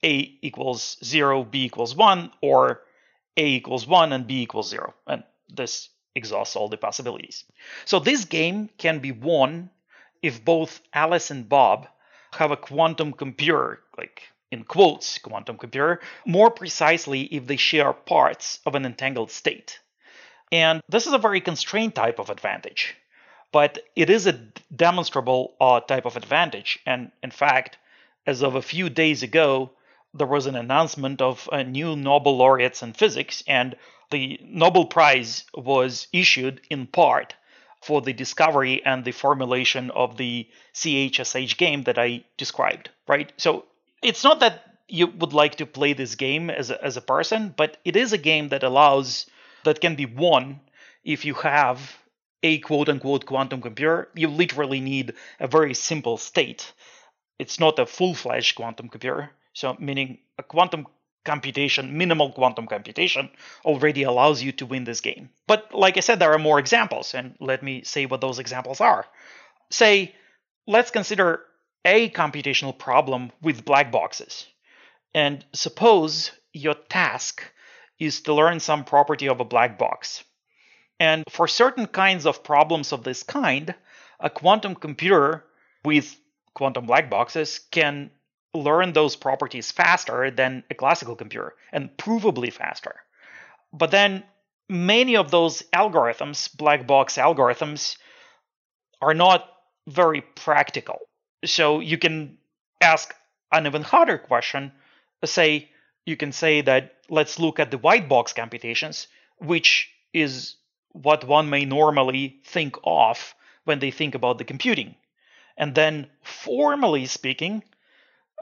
[0.04, 2.82] a equals 0, b equals 1, or
[3.38, 4.94] a equals 1 and b equals 0.
[5.08, 7.44] And this exhausts all the possibilities.
[7.86, 9.70] So this game can be won
[10.22, 11.88] if both Alice and Bob
[12.34, 18.60] have a quantum computer, like in quotes, quantum computer, more precisely if they share parts
[18.66, 19.80] of an entangled state.
[20.52, 22.96] And this is a very constrained type of advantage,
[23.52, 24.40] but it is a
[24.76, 26.80] demonstrable uh, type of advantage.
[26.86, 27.78] And in fact,
[28.26, 29.72] as of a few days ago,
[30.16, 33.76] there was an announcement of a new Nobel laureates in physics, and
[34.12, 37.36] the Nobel Prize was issued in part
[37.82, 43.32] for the discovery and the formulation of the CHSH game that I described, right?
[43.38, 43.66] So
[44.02, 47.54] it's not that you would like to play this game as a, as a person,
[47.56, 49.28] but it is a game that allows,
[49.66, 50.62] that can be won
[51.04, 51.98] if you have
[52.42, 54.10] a quote unquote quantum computer.
[54.16, 56.72] You literally need a very simple state.
[57.38, 59.32] It's not a full fledged quantum computer.
[59.56, 60.86] So, meaning a quantum
[61.24, 63.30] computation, minimal quantum computation,
[63.64, 65.30] already allows you to win this game.
[65.48, 68.82] But like I said, there are more examples, and let me say what those examples
[68.82, 69.06] are.
[69.72, 70.14] Say,
[70.68, 71.42] let's consider
[71.86, 74.46] a computational problem with black boxes.
[75.14, 77.42] And suppose your task
[77.98, 80.24] is to learn some property of a black box.
[81.00, 83.74] And for certain kinds of problems of this kind,
[84.20, 85.46] a quantum computer
[85.86, 86.16] with
[86.54, 88.12] quantum black boxes can
[88.56, 92.96] learn those properties faster than a classical computer, and provably faster.
[93.74, 94.24] But then
[94.70, 97.98] many of those algorithms, black box algorithms,
[99.02, 99.48] are not
[99.88, 101.00] very practical.
[101.44, 102.38] So you can
[102.82, 103.14] ask
[103.52, 104.72] an even harder question.
[105.24, 105.70] Say,
[106.06, 109.08] you can say that let's look at the white box computations,
[109.40, 110.56] which is
[110.92, 114.96] what one may normally think of when they think about the computing.
[115.58, 117.64] And then, formally speaking,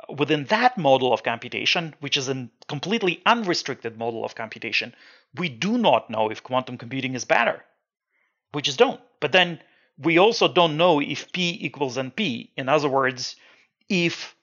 [0.09, 4.93] within that model of computation, which is a completely unrestricted model of computation,
[5.35, 7.63] we do not know if quantum computing is better.
[8.53, 9.01] We just don't.
[9.19, 9.59] But then
[9.97, 12.49] we also don't know if P equals NP.
[12.57, 13.35] In other words,
[13.89, 14.35] if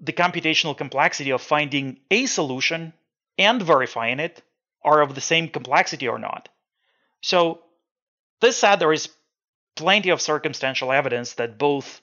[0.00, 2.92] the computational complexity of finding a solution
[3.38, 4.42] and verifying it
[4.82, 6.48] are of the same complexity or not.
[7.22, 7.62] So,
[8.40, 9.08] this said, there is
[9.76, 12.02] plenty of circumstantial evidence that both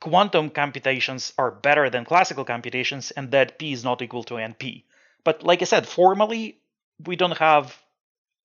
[0.00, 4.84] quantum computations are better than classical computations and that p is not equal to np.
[5.24, 6.58] But like I said, formally,
[7.04, 7.76] we don't have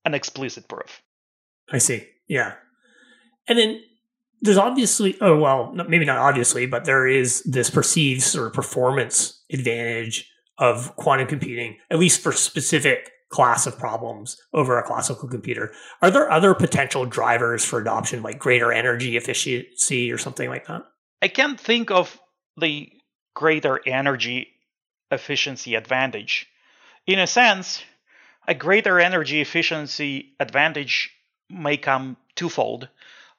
[0.06, 1.02] an explicit proof.
[1.72, 2.08] I see.
[2.28, 2.54] Yeah.
[3.48, 3.82] And then
[4.42, 9.42] there's obviously, oh, well, maybe not obviously, but there is this perceived sort of performance
[9.52, 15.74] advantage of quantum computing, at least for specific class of problems over a classical computer.
[16.02, 20.84] Are there other potential drivers for adoption, like greater energy efficiency or something like that?
[21.23, 22.19] I can't think of
[22.57, 22.91] the
[23.33, 24.49] greater energy
[25.09, 26.47] efficiency advantage.
[27.07, 27.81] In a sense,
[28.45, 31.12] a greater energy efficiency advantage
[31.49, 32.89] may come twofold.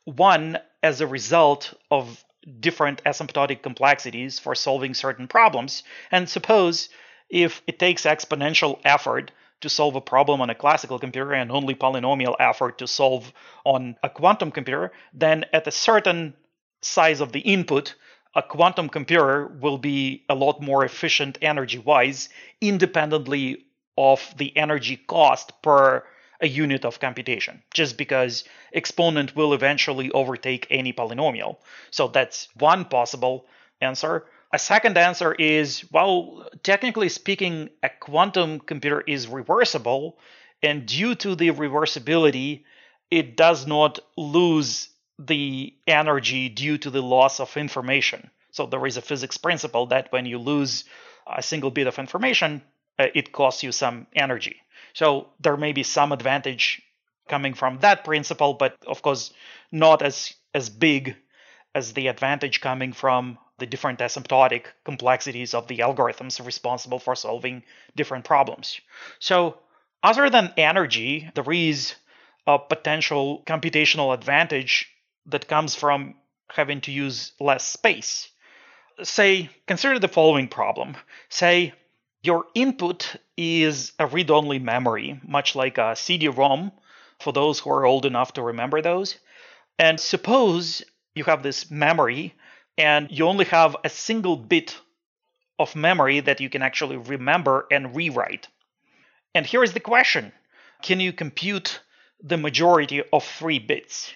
[0.04, 2.24] One, as a result of
[2.58, 5.82] different asymptotic complexities for solving certain problems.
[6.10, 6.88] And suppose
[7.28, 11.74] if it takes exponential effort to solve a problem on a classical computer and only
[11.74, 13.30] polynomial effort to solve
[13.66, 16.32] on a quantum computer, then at a certain
[16.84, 17.94] size of the input,
[18.34, 22.28] a quantum computer will be a lot more efficient energy wise,
[22.60, 23.64] independently
[23.96, 26.04] of the energy cost per
[26.40, 31.56] a unit of computation, just because exponent will eventually overtake any polynomial.
[31.90, 33.46] So that's one possible
[33.80, 34.24] answer.
[34.52, 40.18] A second answer is well, technically speaking, a quantum computer is reversible,
[40.62, 42.64] and due to the reversibility,
[43.10, 44.88] it does not lose
[45.18, 48.30] the energy due to the loss of information.
[48.50, 50.84] So there is a physics principle that when you lose
[51.26, 52.62] a single bit of information,
[52.98, 54.56] uh, it costs you some energy.
[54.92, 56.82] So there may be some advantage
[57.28, 59.32] coming from that principle, but of course
[59.72, 61.16] not as as big
[61.74, 67.62] as the advantage coming from the different asymptotic complexities of the algorithms responsible for solving
[67.96, 68.80] different problems.
[69.18, 69.58] So
[70.02, 71.94] other than energy, there is
[72.46, 74.88] a potential computational advantage
[75.26, 76.14] that comes from
[76.48, 78.28] having to use less space.
[79.02, 80.96] Say, consider the following problem.
[81.28, 81.72] Say,
[82.22, 86.72] your input is a read only memory, much like a CD ROM,
[87.20, 89.18] for those who are old enough to remember those.
[89.78, 90.82] And suppose
[91.14, 92.34] you have this memory
[92.78, 94.76] and you only have a single bit
[95.58, 98.48] of memory that you can actually remember and rewrite.
[99.34, 100.32] And here is the question
[100.82, 101.80] Can you compute
[102.22, 104.12] the majority of three bits?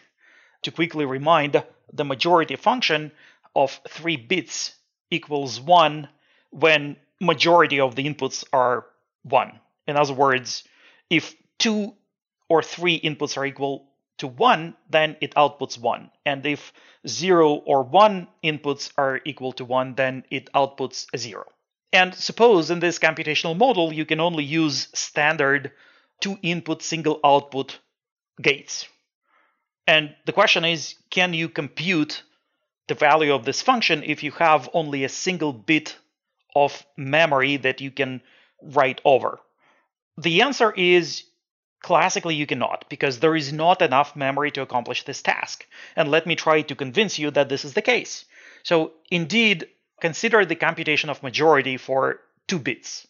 [0.69, 1.65] To quickly remind,
[1.95, 3.11] the majority function
[3.57, 4.75] of three bits
[5.11, 6.11] equals one
[6.51, 8.85] when majority of the inputs are
[9.23, 9.61] one.
[9.87, 10.65] In other words,
[11.09, 11.95] if two
[12.51, 13.89] or three inputs are equal
[14.19, 16.11] to 1, then it outputs 1.
[16.27, 16.75] And if
[17.07, 21.47] 0 or 1 inputs are equal to 1, then it outputs a 0.
[21.95, 25.73] And suppose in this computational model you can only use standard
[26.21, 27.79] two input single output
[28.43, 28.87] gates.
[29.89, 32.23] And the question is can you compute
[32.87, 35.97] the value of this function if you have only a single bit
[36.55, 38.21] of memory that you can
[38.63, 39.41] write over?
[40.17, 41.25] The answer is
[41.81, 45.67] Classically, you cannot, because there is not enough memory to accomplish this task.
[45.95, 48.25] And let me try to convince you that this is the case.
[48.65, 49.69] So, indeed,
[50.01, 53.07] consider the computation of majority for two bits.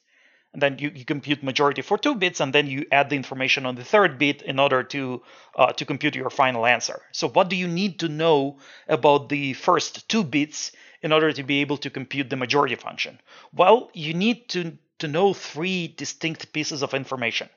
[0.52, 3.66] And then you, you compute majority for two bits, and then you add the information
[3.66, 5.22] on the third bit in order to,
[5.56, 7.02] uh, to compute your final answer.
[7.12, 10.72] So, what do you need to know about the first two bits
[11.02, 13.20] in order to be able to compute the majority function?
[13.52, 17.50] Well, you need to, to know three distinct pieces of information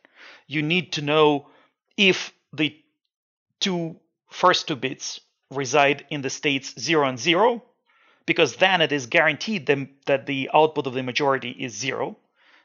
[0.52, 1.48] you need to know
[1.98, 2.78] if the
[3.60, 3.96] two
[4.30, 7.64] first two bits reside in the states 0 and 0,
[8.26, 9.66] because then it is guaranteed
[10.06, 12.18] that the output of the majority is 0.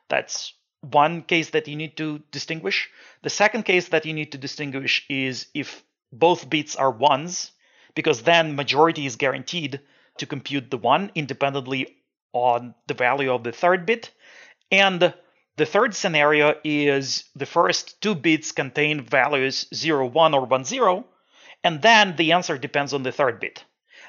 [0.08, 2.88] That's one case that you need to distinguish.
[3.22, 5.82] The second case that you need to distinguish is if
[6.12, 7.50] both bits are ones,
[7.94, 9.80] because then majority is guaranteed
[10.18, 11.96] to compute the one independently
[12.32, 14.10] on the value of the third bit.
[14.70, 15.14] And
[15.56, 21.06] the third scenario is the first two bits contain values 0, 1 or 1, 0,
[21.64, 23.64] and then the answer depends on the third bit.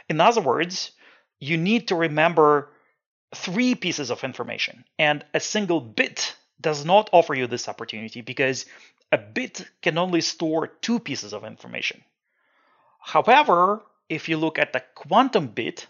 [0.09, 0.91] In other words,
[1.39, 2.69] you need to remember
[3.35, 8.65] three pieces of information, and a single bit does not offer you this opportunity because
[9.11, 12.03] a bit can only store two pieces of information.
[12.99, 15.87] However, if you look at the quantum bit,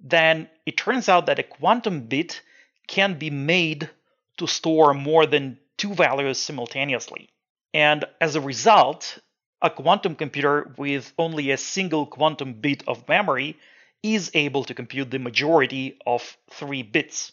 [0.00, 2.42] then it turns out that a quantum bit
[2.86, 3.90] can be made
[4.36, 7.28] to store more than two values simultaneously.
[7.72, 9.18] And as a result,
[9.62, 13.56] a quantum computer with only a single quantum bit of memory
[14.04, 17.32] is able to compute the majority of three bits.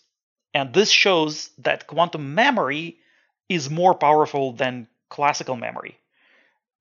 [0.54, 2.98] And this shows that quantum memory
[3.50, 5.98] is more powerful than classical memory,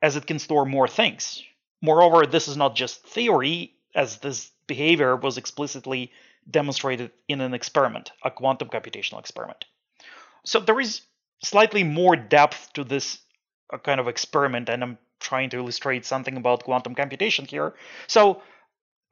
[0.00, 1.42] as it can store more things.
[1.82, 6.12] Moreover, this is not just theory, as this behavior was explicitly
[6.48, 9.64] demonstrated in an experiment, a quantum computational experiment.
[10.44, 11.02] So there is
[11.42, 13.18] slightly more depth to this
[13.72, 17.74] uh, kind of experiment, and I'm trying to illustrate something about quantum computation here.
[18.06, 18.42] So,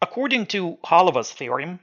[0.00, 1.80] according to Holevo's theorem,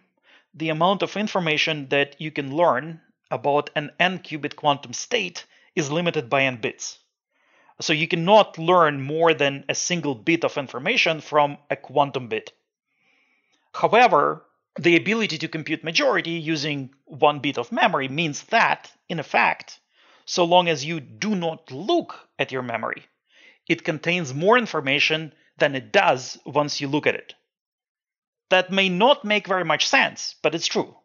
[0.54, 5.46] the amount of information that you can learn about an n qubit quantum state
[5.76, 7.00] is limited by n bits.
[7.82, 12.54] So you cannot learn more than a single bit of information from a quantum bit.
[13.74, 14.46] However,
[14.80, 19.80] the ability to compute majority using one bit of memory means that, in effect,
[20.26, 23.04] so long as you do not look at your memory,
[23.68, 27.34] it contains more information than it does once you look at it.
[28.50, 30.96] That may not make very much sense, but it's true.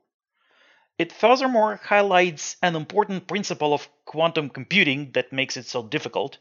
[0.99, 6.37] It furthermore highlights an important principle of quantum computing that makes it so difficult,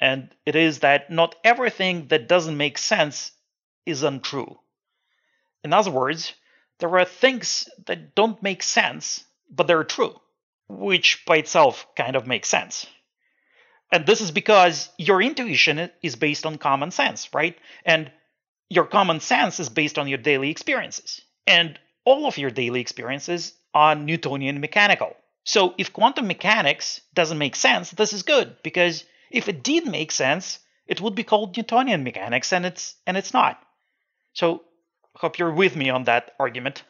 [0.00, 3.32] and it is that not everything that doesn't make sense
[3.84, 4.60] is untrue.
[5.64, 6.32] In other words,
[6.78, 10.18] there are things that don't make sense, but they're true,
[10.68, 12.86] which by itself kind of makes sense.
[13.92, 17.58] And this is because your intuition is based on common sense, right?
[17.84, 18.10] And
[18.70, 21.20] your common sense is based on your daily experiences.
[21.46, 25.14] And all of your daily experiences are Newtonian mechanical.
[25.44, 30.12] So if quantum mechanics doesn't make sense, this is good because if it did make
[30.12, 33.60] sense, it would be called Newtonian mechanics and it's and it's not.
[34.32, 34.62] So
[35.16, 36.84] Hope you're with me on that argument.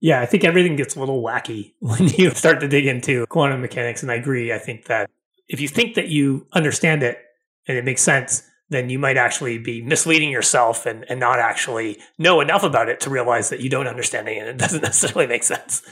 [0.00, 3.60] Yeah, I think everything gets a little wacky when you start to dig into quantum
[3.60, 4.02] mechanics.
[4.02, 4.52] And I agree.
[4.52, 5.10] I think that
[5.48, 7.18] if you think that you understand it
[7.66, 8.42] and it makes sense,
[8.72, 13.00] then you might actually be misleading yourself and, and not actually know enough about it
[13.00, 15.82] to realize that you don't understand it and it doesn't necessarily make sense.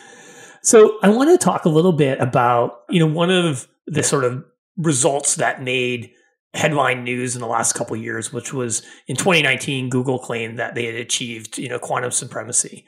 [0.63, 4.25] So I want to talk a little bit about, you know, one of the sort
[4.25, 4.45] of
[4.77, 6.13] results that made
[6.53, 10.85] headline news in the last couple years, which was in 2019, Google claimed that they
[10.85, 12.85] had achieved, you know, quantum supremacy.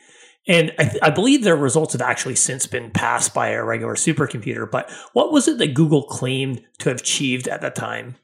[0.49, 3.95] And I, th- I, believe their results have actually since been passed by a regular
[3.95, 4.69] supercomputer.
[4.69, 8.17] But what was it that Google claimed to have achieved at that time?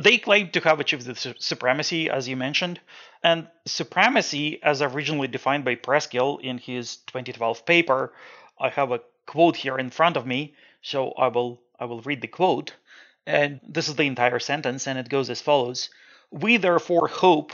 [0.00, 2.80] They claim to have achieved the su- supremacy, as you mentioned.
[3.22, 8.12] And supremacy, as originally defined by Preskill in his 2012 paper,
[8.60, 12.20] I have a quote here in front of me, so I will I will read
[12.20, 12.74] the quote.
[13.26, 15.90] And this is the entire sentence, and it goes as follows
[16.30, 17.52] We therefore hope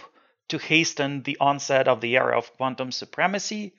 [0.48, 3.74] to hasten the onset of the era of quantum supremacy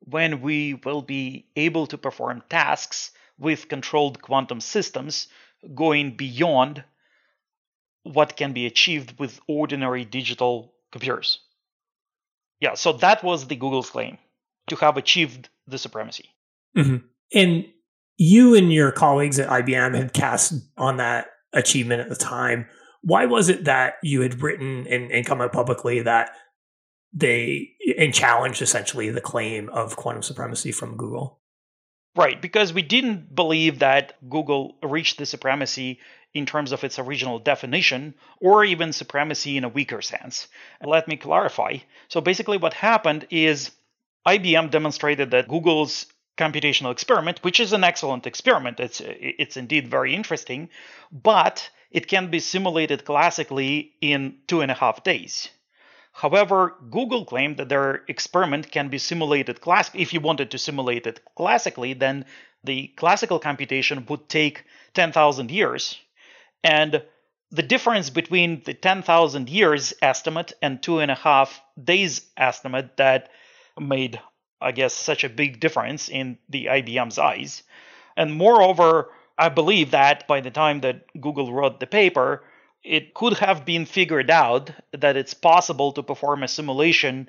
[0.00, 5.28] when we will be able to perform tasks with controlled quantum systems
[5.74, 6.84] going beyond
[8.02, 11.40] what can be achieved with ordinary digital computers.
[12.60, 14.18] Yeah, so that was the Google's claim
[14.68, 16.30] to have achieved the supremacy.
[16.76, 17.06] Mm-hmm.
[17.34, 17.64] And
[18.16, 22.66] you and your colleagues at IBM had cast on that achievement at the time.
[23.02, 26.30] Why was it that you had written and, and come out publicly that
[27.12, 31.40] they and challenged essentially the claim of quantum supremacy from Google?
[32.16, 36.00] Right, because we didn't believe that Google reached the supremacy
[36.32, 40.48] in terms of its original definition, or even supremacy in a weaker sense.
[40.84, 41.78] Let me clarify.
[42.08, 43.72] So basically, what happened is
[44.26, 46.06] IBM demonstrated that Google's
[46.36, 50.70] computational experiment, which is an excellent experiment, it's it's indeed very interesting,
[51.10, 55.50] but it can be simulated classically in two and a half days.
[56.12, 59.90] However, Google claimed that their experiment can be simulated class.
[59.94, 62.24] If you wanted to simulate it classically, then
[62.64, 64.64] the classical computation would take
[64.94, 65.98] 10,000 years.
[66.62, 67.02] And
[67.50, 73.30] the difference between the 10,000 years estimate and two and a half days estimate that
[73.78, 74.20] made,
[74.60, 77.62] I guess, such a big difference in the IBM's eyes.
[78.16, 82.44] And moreover, I believe that by the time that Google wrote the paper,
[82.84, 87.28] it could have been figured out that it's possible to perform a simulation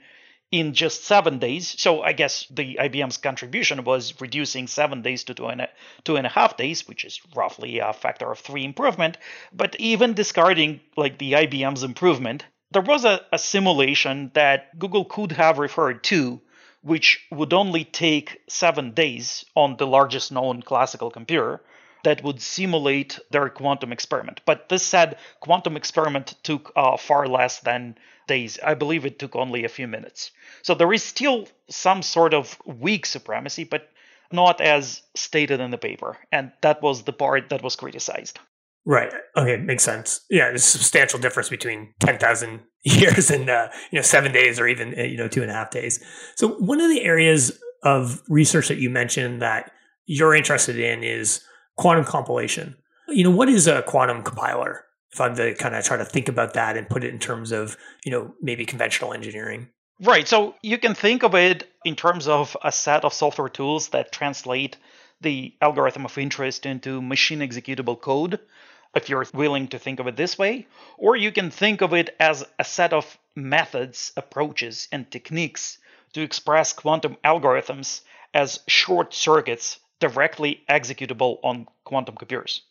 [0.52, 1.76] in just seven days.
[1.80, 5.70] So I guess the IBM's contribution was reducing seven days to two and a,
[6.04, 9.18] two and a half days, which is roughly a factor of three improvement.
[9.54, 15.32] But even discarding like the IBM's improvement, there was a, a simulation that Google could
[15.32, 16.42] have referred to,
[16.82, 21.62] which would only take seven days on the largest known classical computer
[22.04, 24.42] that would simulate their quantum experiment.
[24.46, 27.96] But this said, quantum experiment took uh, far less than
[28.32, 28.60] days.
[28.72, 30.32] I believe it took only a few minutes.
[30.64, 33.90] So there is still some sort of weak supremacy, but
[34.32, 36.18] not as stated in the paper.
[36.32, 38.40] And that was the part that was criticized.
[38.86, 39.14] Right.
[39.36, 40.22] Okay, makes sense.
[40.30, 44.60] Yeah, there's a substantial difference between ten thousand years and uh, you know seven days,
[44.60, 46.04] or even you know two and a half days.
[46.36, 49.72] So one of the areas of research that you mentioned that
[50.08, 51.42] you're interested in is
[51.78, 52.76] quantum compilation.
[53.08, 54.84] You know, what is a quantum compiler?
[55.14, 57.52] If I'm to kind of try to think about that and put it in terms
[57.52, 59.68] of, you know, maybe conventional engineering.
[60.02, 60.28] Right.
[60.28, 64.12] So you can think of it in terms of a set of software tools that
[64.12, 64.78] translate
[65.20, 68.40] the algorithm of interest into machine executable code,
[68.96, 70.66] if you're willing to think of it this way.
[70.98, 75.78] Or you can think of it as a set of methods, approaches, and techniques
[76.14, 78.02] to express quantum algorithms
[78.34, 82.64] as short circuits directly executable on quantum computers.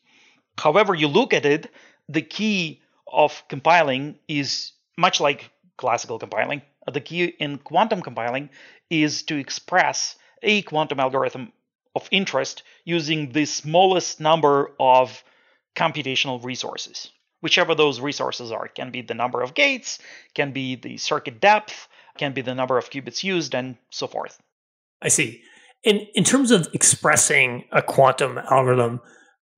[0.58, 1.70] However, you look at it,
[2.10, 6.62] the key of compiling is much like classical compiling.
[6.92, 8.50] The key in quantum compiling
[8.90, 11.52] is to express a quantum algorithm
[11.94, 15.22] of interest using the smallest number of
[15.76, 17.10] computational resources.
[17.40, 19.98] Whichever those resources are, It can be the number of gates,
[20.34, 21.88] can be the circuit depth,
[22.18, 24.38] can be the number of qubits used, and so forth.
[25.00, 25.42] I see.
[25.82, 29.00] In in terms of expressing a quantum algorithm,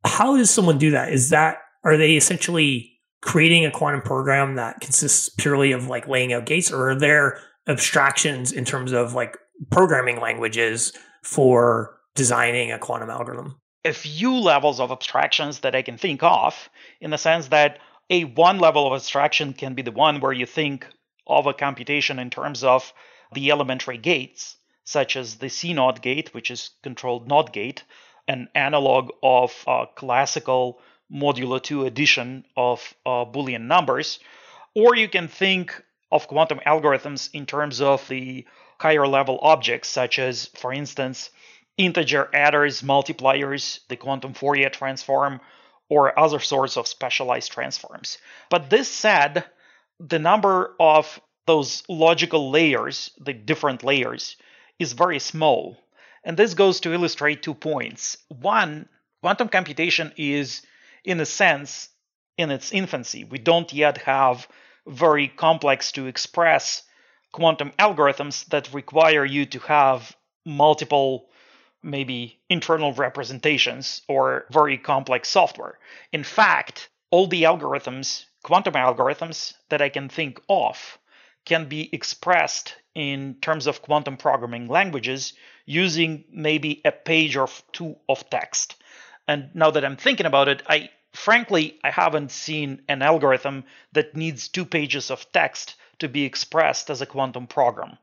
[0.05, 1.13] how does someone do that?
[1.13, 6.33] Is that are they essentially creating a quantum program that consists purely of like laying
[6.33, 9.37] out gates, or are there abstractions in terms of like
[9.71, 13.57] programming languages for designing a quantum algorithm?
[13.85, 16.69] A few levels of abstractions that I can think of,
[17.01, 17.79] in the sense that
[18.11, 20.87] a one level of abstraction can be the one where you think
[21.27, 22.93] of a computation in terms of
[23.33, 27.85] the elementary gates such as the CNOT gate, which is controlled NOT gate,
[28.27, 30.81] an analog of uh, classical
[31.13, 34.19] modulo 2 addition of uh, Boolean numbers.
[34.75, 38.47] Or you can think of quantum algorithms in terms of the
[38.81, 41.31] higher level objects, such as, for instance,
[41.77, 45.41] integer adders, multipliers, the quantum Fourier transform,
[45.89, 48.19] or other sorts of specialized transforms.
[48.51, 49.45] But this said,
[50.01, 54.37] the number of those logical layers, the different layers,
[54.79, 55.77] is very small.
[56.25, 58.17] And this goes to illustrate two points.
[58.29, 58.89] One,
[59.21, 60.63] quantum computation is,
[61.05, 61.89] in a sense,
[62.39, 63.25] in its infancy.
[63.25, 64.49] We don't yet have
[64.87, 66.83] very complex to express
[67.33, 71.29] quantum algorithms that require you to have multiple,
[71.83, 75.79] maybe internal representations or very complex software.
[76.13, 80.99] In fact, all the algorithms, quantum algorithms that I can think of,
[81.45, 85.33] can be expressed in terms of quantum programming languages
[85.65, 88.77] using maybe a page or two of text.
[89.29, 94.17] And now that I'm thinking about it, I frankly I haven't seen an algorithm that
[94.17, 97.99] needs two pages of text to be expressed as a quantum program.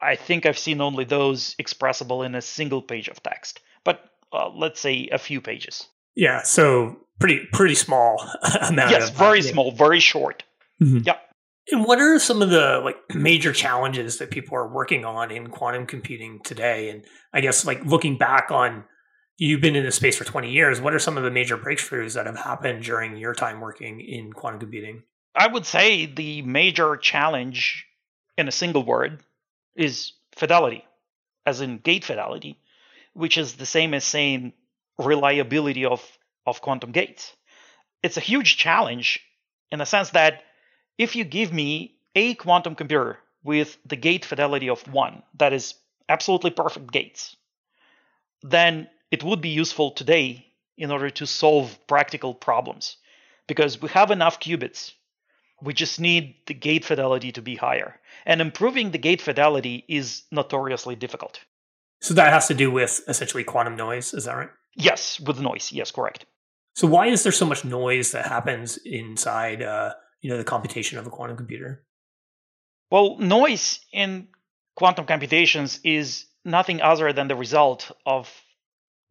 [0.00, 4.50] I think I've seen only those expressible in a single page of text, but uh,
[4.50, 5.86] let's say a few pages.
[6.14, 8.22] Yeah, so pretty pretty small
[8.68, 8.90] amount.
[8.90, 10.44] Yes, of, very small, very short.
[10.80, 10.98] Mm-hmm.
[11.04, 11.16] Yeah.
[11.70, 15.48] And what are some of the like major challenges that people are working on in
[15.48, 16.90] quantum computing today?
[16.90, 18.84] And I guess like looking back on
[19.36, 22.14] you've been in this space for 20 years, what are some of the major breakthroughs
[22.14, 25.02] that have happened during your time working in quantum computing?
[25.34, 27.86] I would say the major challenge
[28.38, 29.20] in a single word
[29.74, 30.84] is fidelity,
[31.44, 32.58] as in gate fidelity,
[33.12, 34.52] which is the same as saying
[34.98, 36.02] reliability of,
[36.46, 37.34] of quantum gates.
[38.02, 39.20] It's a huge challenge
[39.72, 40.42] in the sense that
[40.98, 45.74] if you give me a quantum computer with the gate fidelity of one, that is
[46.08, 47.36] absolutely perfect gates,
[48.42, 50.44] then it would be useful today
[50.76, 52.96] in order to solve practical problems
[53.46, 54.90] because we have enough qubits.
[55.62, 58.00] We just need the gate fidelity to be higher.
[58.26, 61.38] And improving the gate fidelity is notoriously difficult.
[62.00, 64.50] So that has to do with essentially quantum noise, is that right?
[64.74, 65.70] Yes, with noise.
[65.70, 66.26] Yes, correct.
[66.74, 70.98] So why is there so much noise that happens inside uh, you know the computation
[70.98, 71.84] of a quantum computer?
[72.90, 74.26] Well, noise in
[74.74, 78.28] quantum computations is nothing other than the result of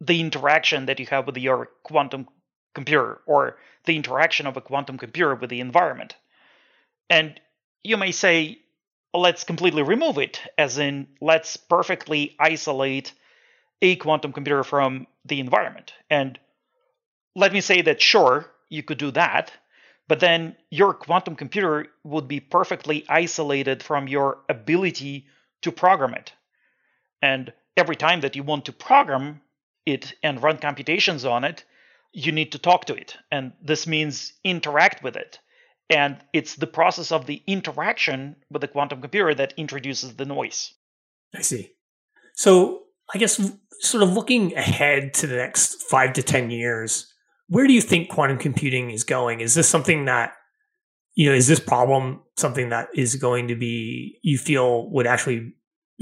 [0.06, 2.28] the interaction that you have with your quantum
[2.76, 6.16] computer or the interaction of a quantum computer with the environment.
[7.10, 7.40] And
[7.84, 8.60] you may say,
[9.14, 13.14] let's completely remove it, as in, let's perfectly isolate
[13.82, 15.94] a quantum computer from the environment.
[16.10, 16.40] And
[17.36, 19.52] let me say that, sure, you could do that,
[20.08, 25.28] but then your quantum computer would be perfectly isolated from your ability
[25.62, 26.34] to program it.
[27.22, 29.42] And every time that you want to program
[29.86, 31.64] it and run computations on it,
[32.14, 33.18] you need to talk to it.
[33.32, 35.40] And this means interact with it.
[35.90, 40.74] And it's the process of the interaction with the quantum computer that introduces the noise.
[41.36, 41.72] I see.
[42.36, 43.40] So I guess
[43.80, 47.12] sort of looking ahead to the next five to 10 years,
[47.48, 49.42] where do you think quantum computing is going?
[49.42, 50.34] Is this something that,
[51.16, 55.54] you know, is this problem something that is going to be, you feel would actually,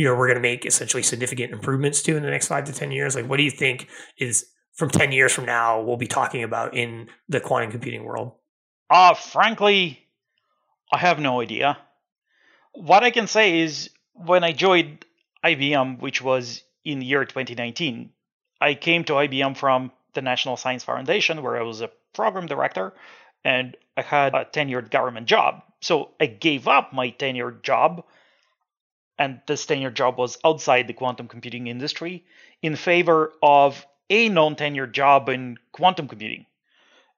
[0.02, 2.74] you know, we're going to make essentially significant improvements to in the next five to
[2.74, 3.16] 10 years?
[3.16, 3.88] Like, what do you think
[4.18, 8.32] is from 10 years from now we'll be talking about in the quantum computing world?
[8.89, 9.99] Uh, frankly,
[10.91, 11.78] I have no idea.
[12.74, 15.06] What I can say is when I joined
[15.45, 18.10] IBM, which was in the year 2019,
[18.60, 22.93] I came to IBM from the National Science Foundation, where I was a program director,
[23.45, 25.62] and I had a tenured government job.
[25.80, 28.04] So I gave up my tenured job,
[29.22, 32.26] and this tenured job was outside the quantum computing industry,
[32.63, 36.47] in favor of a non tenured job in quantum computing.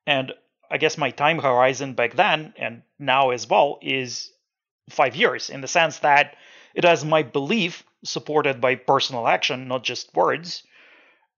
[0.05, 0.33] And
[0.69, 4.33] I guess my time horizon back then, and now as well, is
[4.89, 6.35] five years in the sense that
[6.75, 10.63] it has my belief supported by personal action, not just words,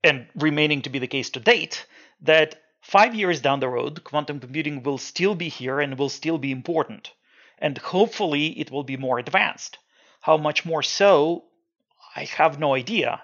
[0.04, 1.86] and remaining to be the case to date,
[2.22, 6.40] that five years down the road, quantum computing will still be here and will still
[6.40, 7.12] be important.
[7.60, 9.78] And hopefully, it will be more advanced.
[10.26, 11.44] How much more so,
[12.16, 13.22] I have no idea.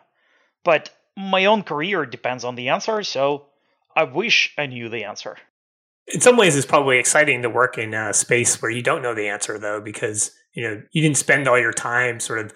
[0.64, 3.48] But my own career depends on the answer, so
[3.96, 5.38] I wish I knew the answer.
[6.14, 9.16] In some ways, it's probably exciting to work in a space where you don't know
[9.16, 12.54] the answer, though, because you know you didn't spend all your time sort of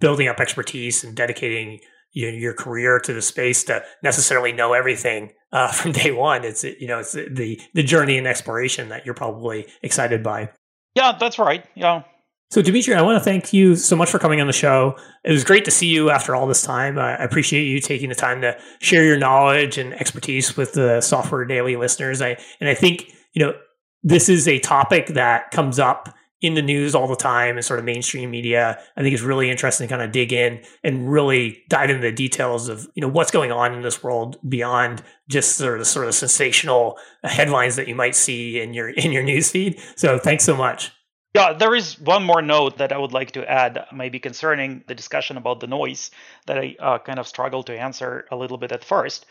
[0.00, 1.80] building up expertise and dedicating
[2.12, 6.42] you know, your career to the space to necessarily know everything uh, from day one.
[6.42, 10.48] It's you know it's the the journey and exploration that you're probably excited by.
[10.94, 11.66] Yeah, that's right.
[11.74, 12.04] Yeah.
[12.50, 14.96] So Dmitry, I want to thank you so much for coming on the show.
[15.24, 16.98] It was great to see you after all this time.
[16.98, 21.44] I appreciate you taking the time to share your knowledge and expertise with the Software
[21.44, 22.22] Daily listeners.
[22.22, 23.54] I and I think you know
[24.02, 26.14] this is a topic that comes up
[26.44, 28.78] in the news all the time and sort of mainstream media.
[28.98, 32.12] I think it's really interesting to kind of dig in and really dive into the
[32.12, 36.06] details of you know what's going on in this world beyond just sort of sort
[36.06, 39.80] of sensational headlines that you might see in your in your news feed.
[39.96, 40.92] So thanks so much.
[41.34, 44.94] Yeah, there is one more note that I would like to add, maybe concerning the
[44.94, 46.12] discussion about the noise
[46.46, 49.26] that I uh, kind of struggled to answer a little bit at first.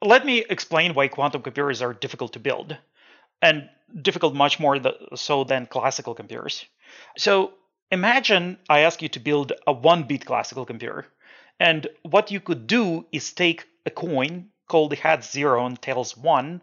[0.00, 2.78] Let me explain why quantum computers are difficult to build
[3.42, 3.68] and
[4.00, 4.80] difficult much more
[5.14, 6.64] so than classical computers.
[7.18, 7.52] So
[7.90, 11.06] imagine I ask you to build a one bit classical computer.
[11.60, 16.16] And what you could do is take a coin called the head zero and tails
[16.16, 16.62] one,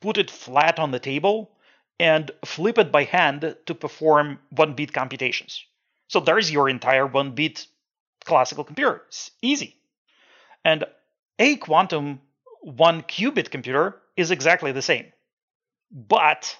[0.00, 1.52] put it flat on the table,
[1.98, 5.64] and flip it by hand to perform one bit computations.
[6.08, 7.66] So there's your entire one bit
[8.24, 9.02] classical computer.
[9.08, 9.76] It's easy.
[10.64, 10.84] And
[11.38, 12.20] a quantum
[12.62, 15.12] one qubit computer is exactly the same.
[15.90, 16.56] But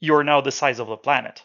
[0.00, 1.44] you're now the size of the planet.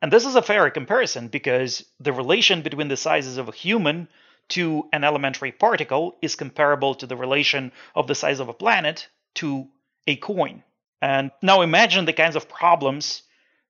[0.00, 4.08] And this is a fair comparison because the relation between the sizes of a human
[4.50, 9.08] to an elementary particle is comparable to the relation of the size of a planet
[9.34, 9.68] to
[10.06, 10.62] a coin.
[11.00, 13.22] And now imagine the kinds of problems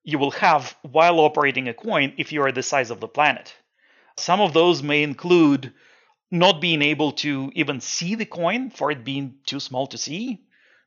[0.03, 3.55] you will have while operating a coin if you are the size of the planet.
[4.17, 5.73] Some of those may include
[6.31, 10.41] not being able to even see the coin for it being too small to see,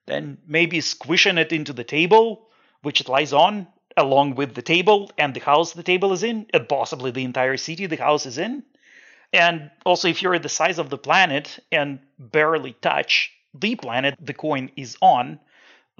[0.07, 2.47] then maybe squishing it into the table
[2.81, 6.47] which it lies on, along with the table and the house the table is in,
[6.53, 8.63] and possibly the entire city the house is in.
[9.33, 14.33] And also, if you're the size of the planet and barely touch the planet the
[14.33, 15.39] coin is on,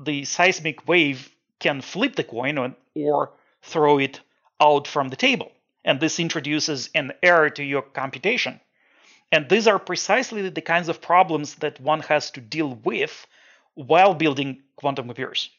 [0.03, 3.31] the seismic wave can flip the coin or,
[3.63, 4.19] throw it
[4.59, 5.51] out from the table.
[5.85, 8.59] And this introduces an error to your computation.
[9.31, 13.27] And these are precisely the kinds of problems that one has to deal with
[13.75, 15.49] while building quantum computers.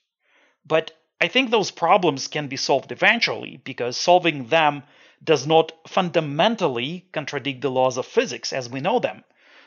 [0.66, 4.82] But I think those problems can be solved eventually because solving them
[5.22, 9.22] does not fundamentally contradict the laws of physics as we know them.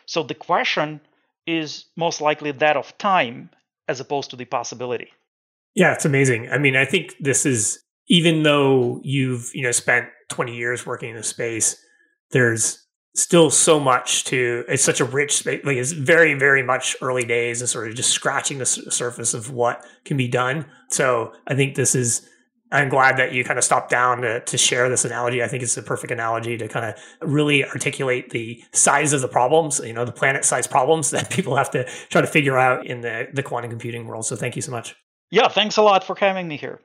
[0.05, 0.99] So the question
[1.47, 3.49] is most likely that of time
[3.87, 5.09] as opposed to the possibility.
[5.75, 6.49] Yeah, it's amazing.
[6.49, 11.09] I mean, I think this is even though you've, you know, spent 20 years working
[11.09, 11.77] in the space,
[12.31, 16.97] there's still so much to it's such a rich space like it's very very much
[17.01, 21.31] early days and sort of just scratching the surface of what can be done so
[21.47, 22.27] i think this is
[22.71, 25.43] i'm glad that you kind of stopped down to, to share this analogy.
[25.43, 29.27] I think it's a perfect analogy to kind of really articulate the size of the
[29.27, 32.85] problems you know the planet size problems that people have to try to figure out
[32.85, 34.25] in the, the quantum computing world.
[34.25, 34.95] So thank you so much.
[35.31, 36.79] Yeah thanks a lot for having me here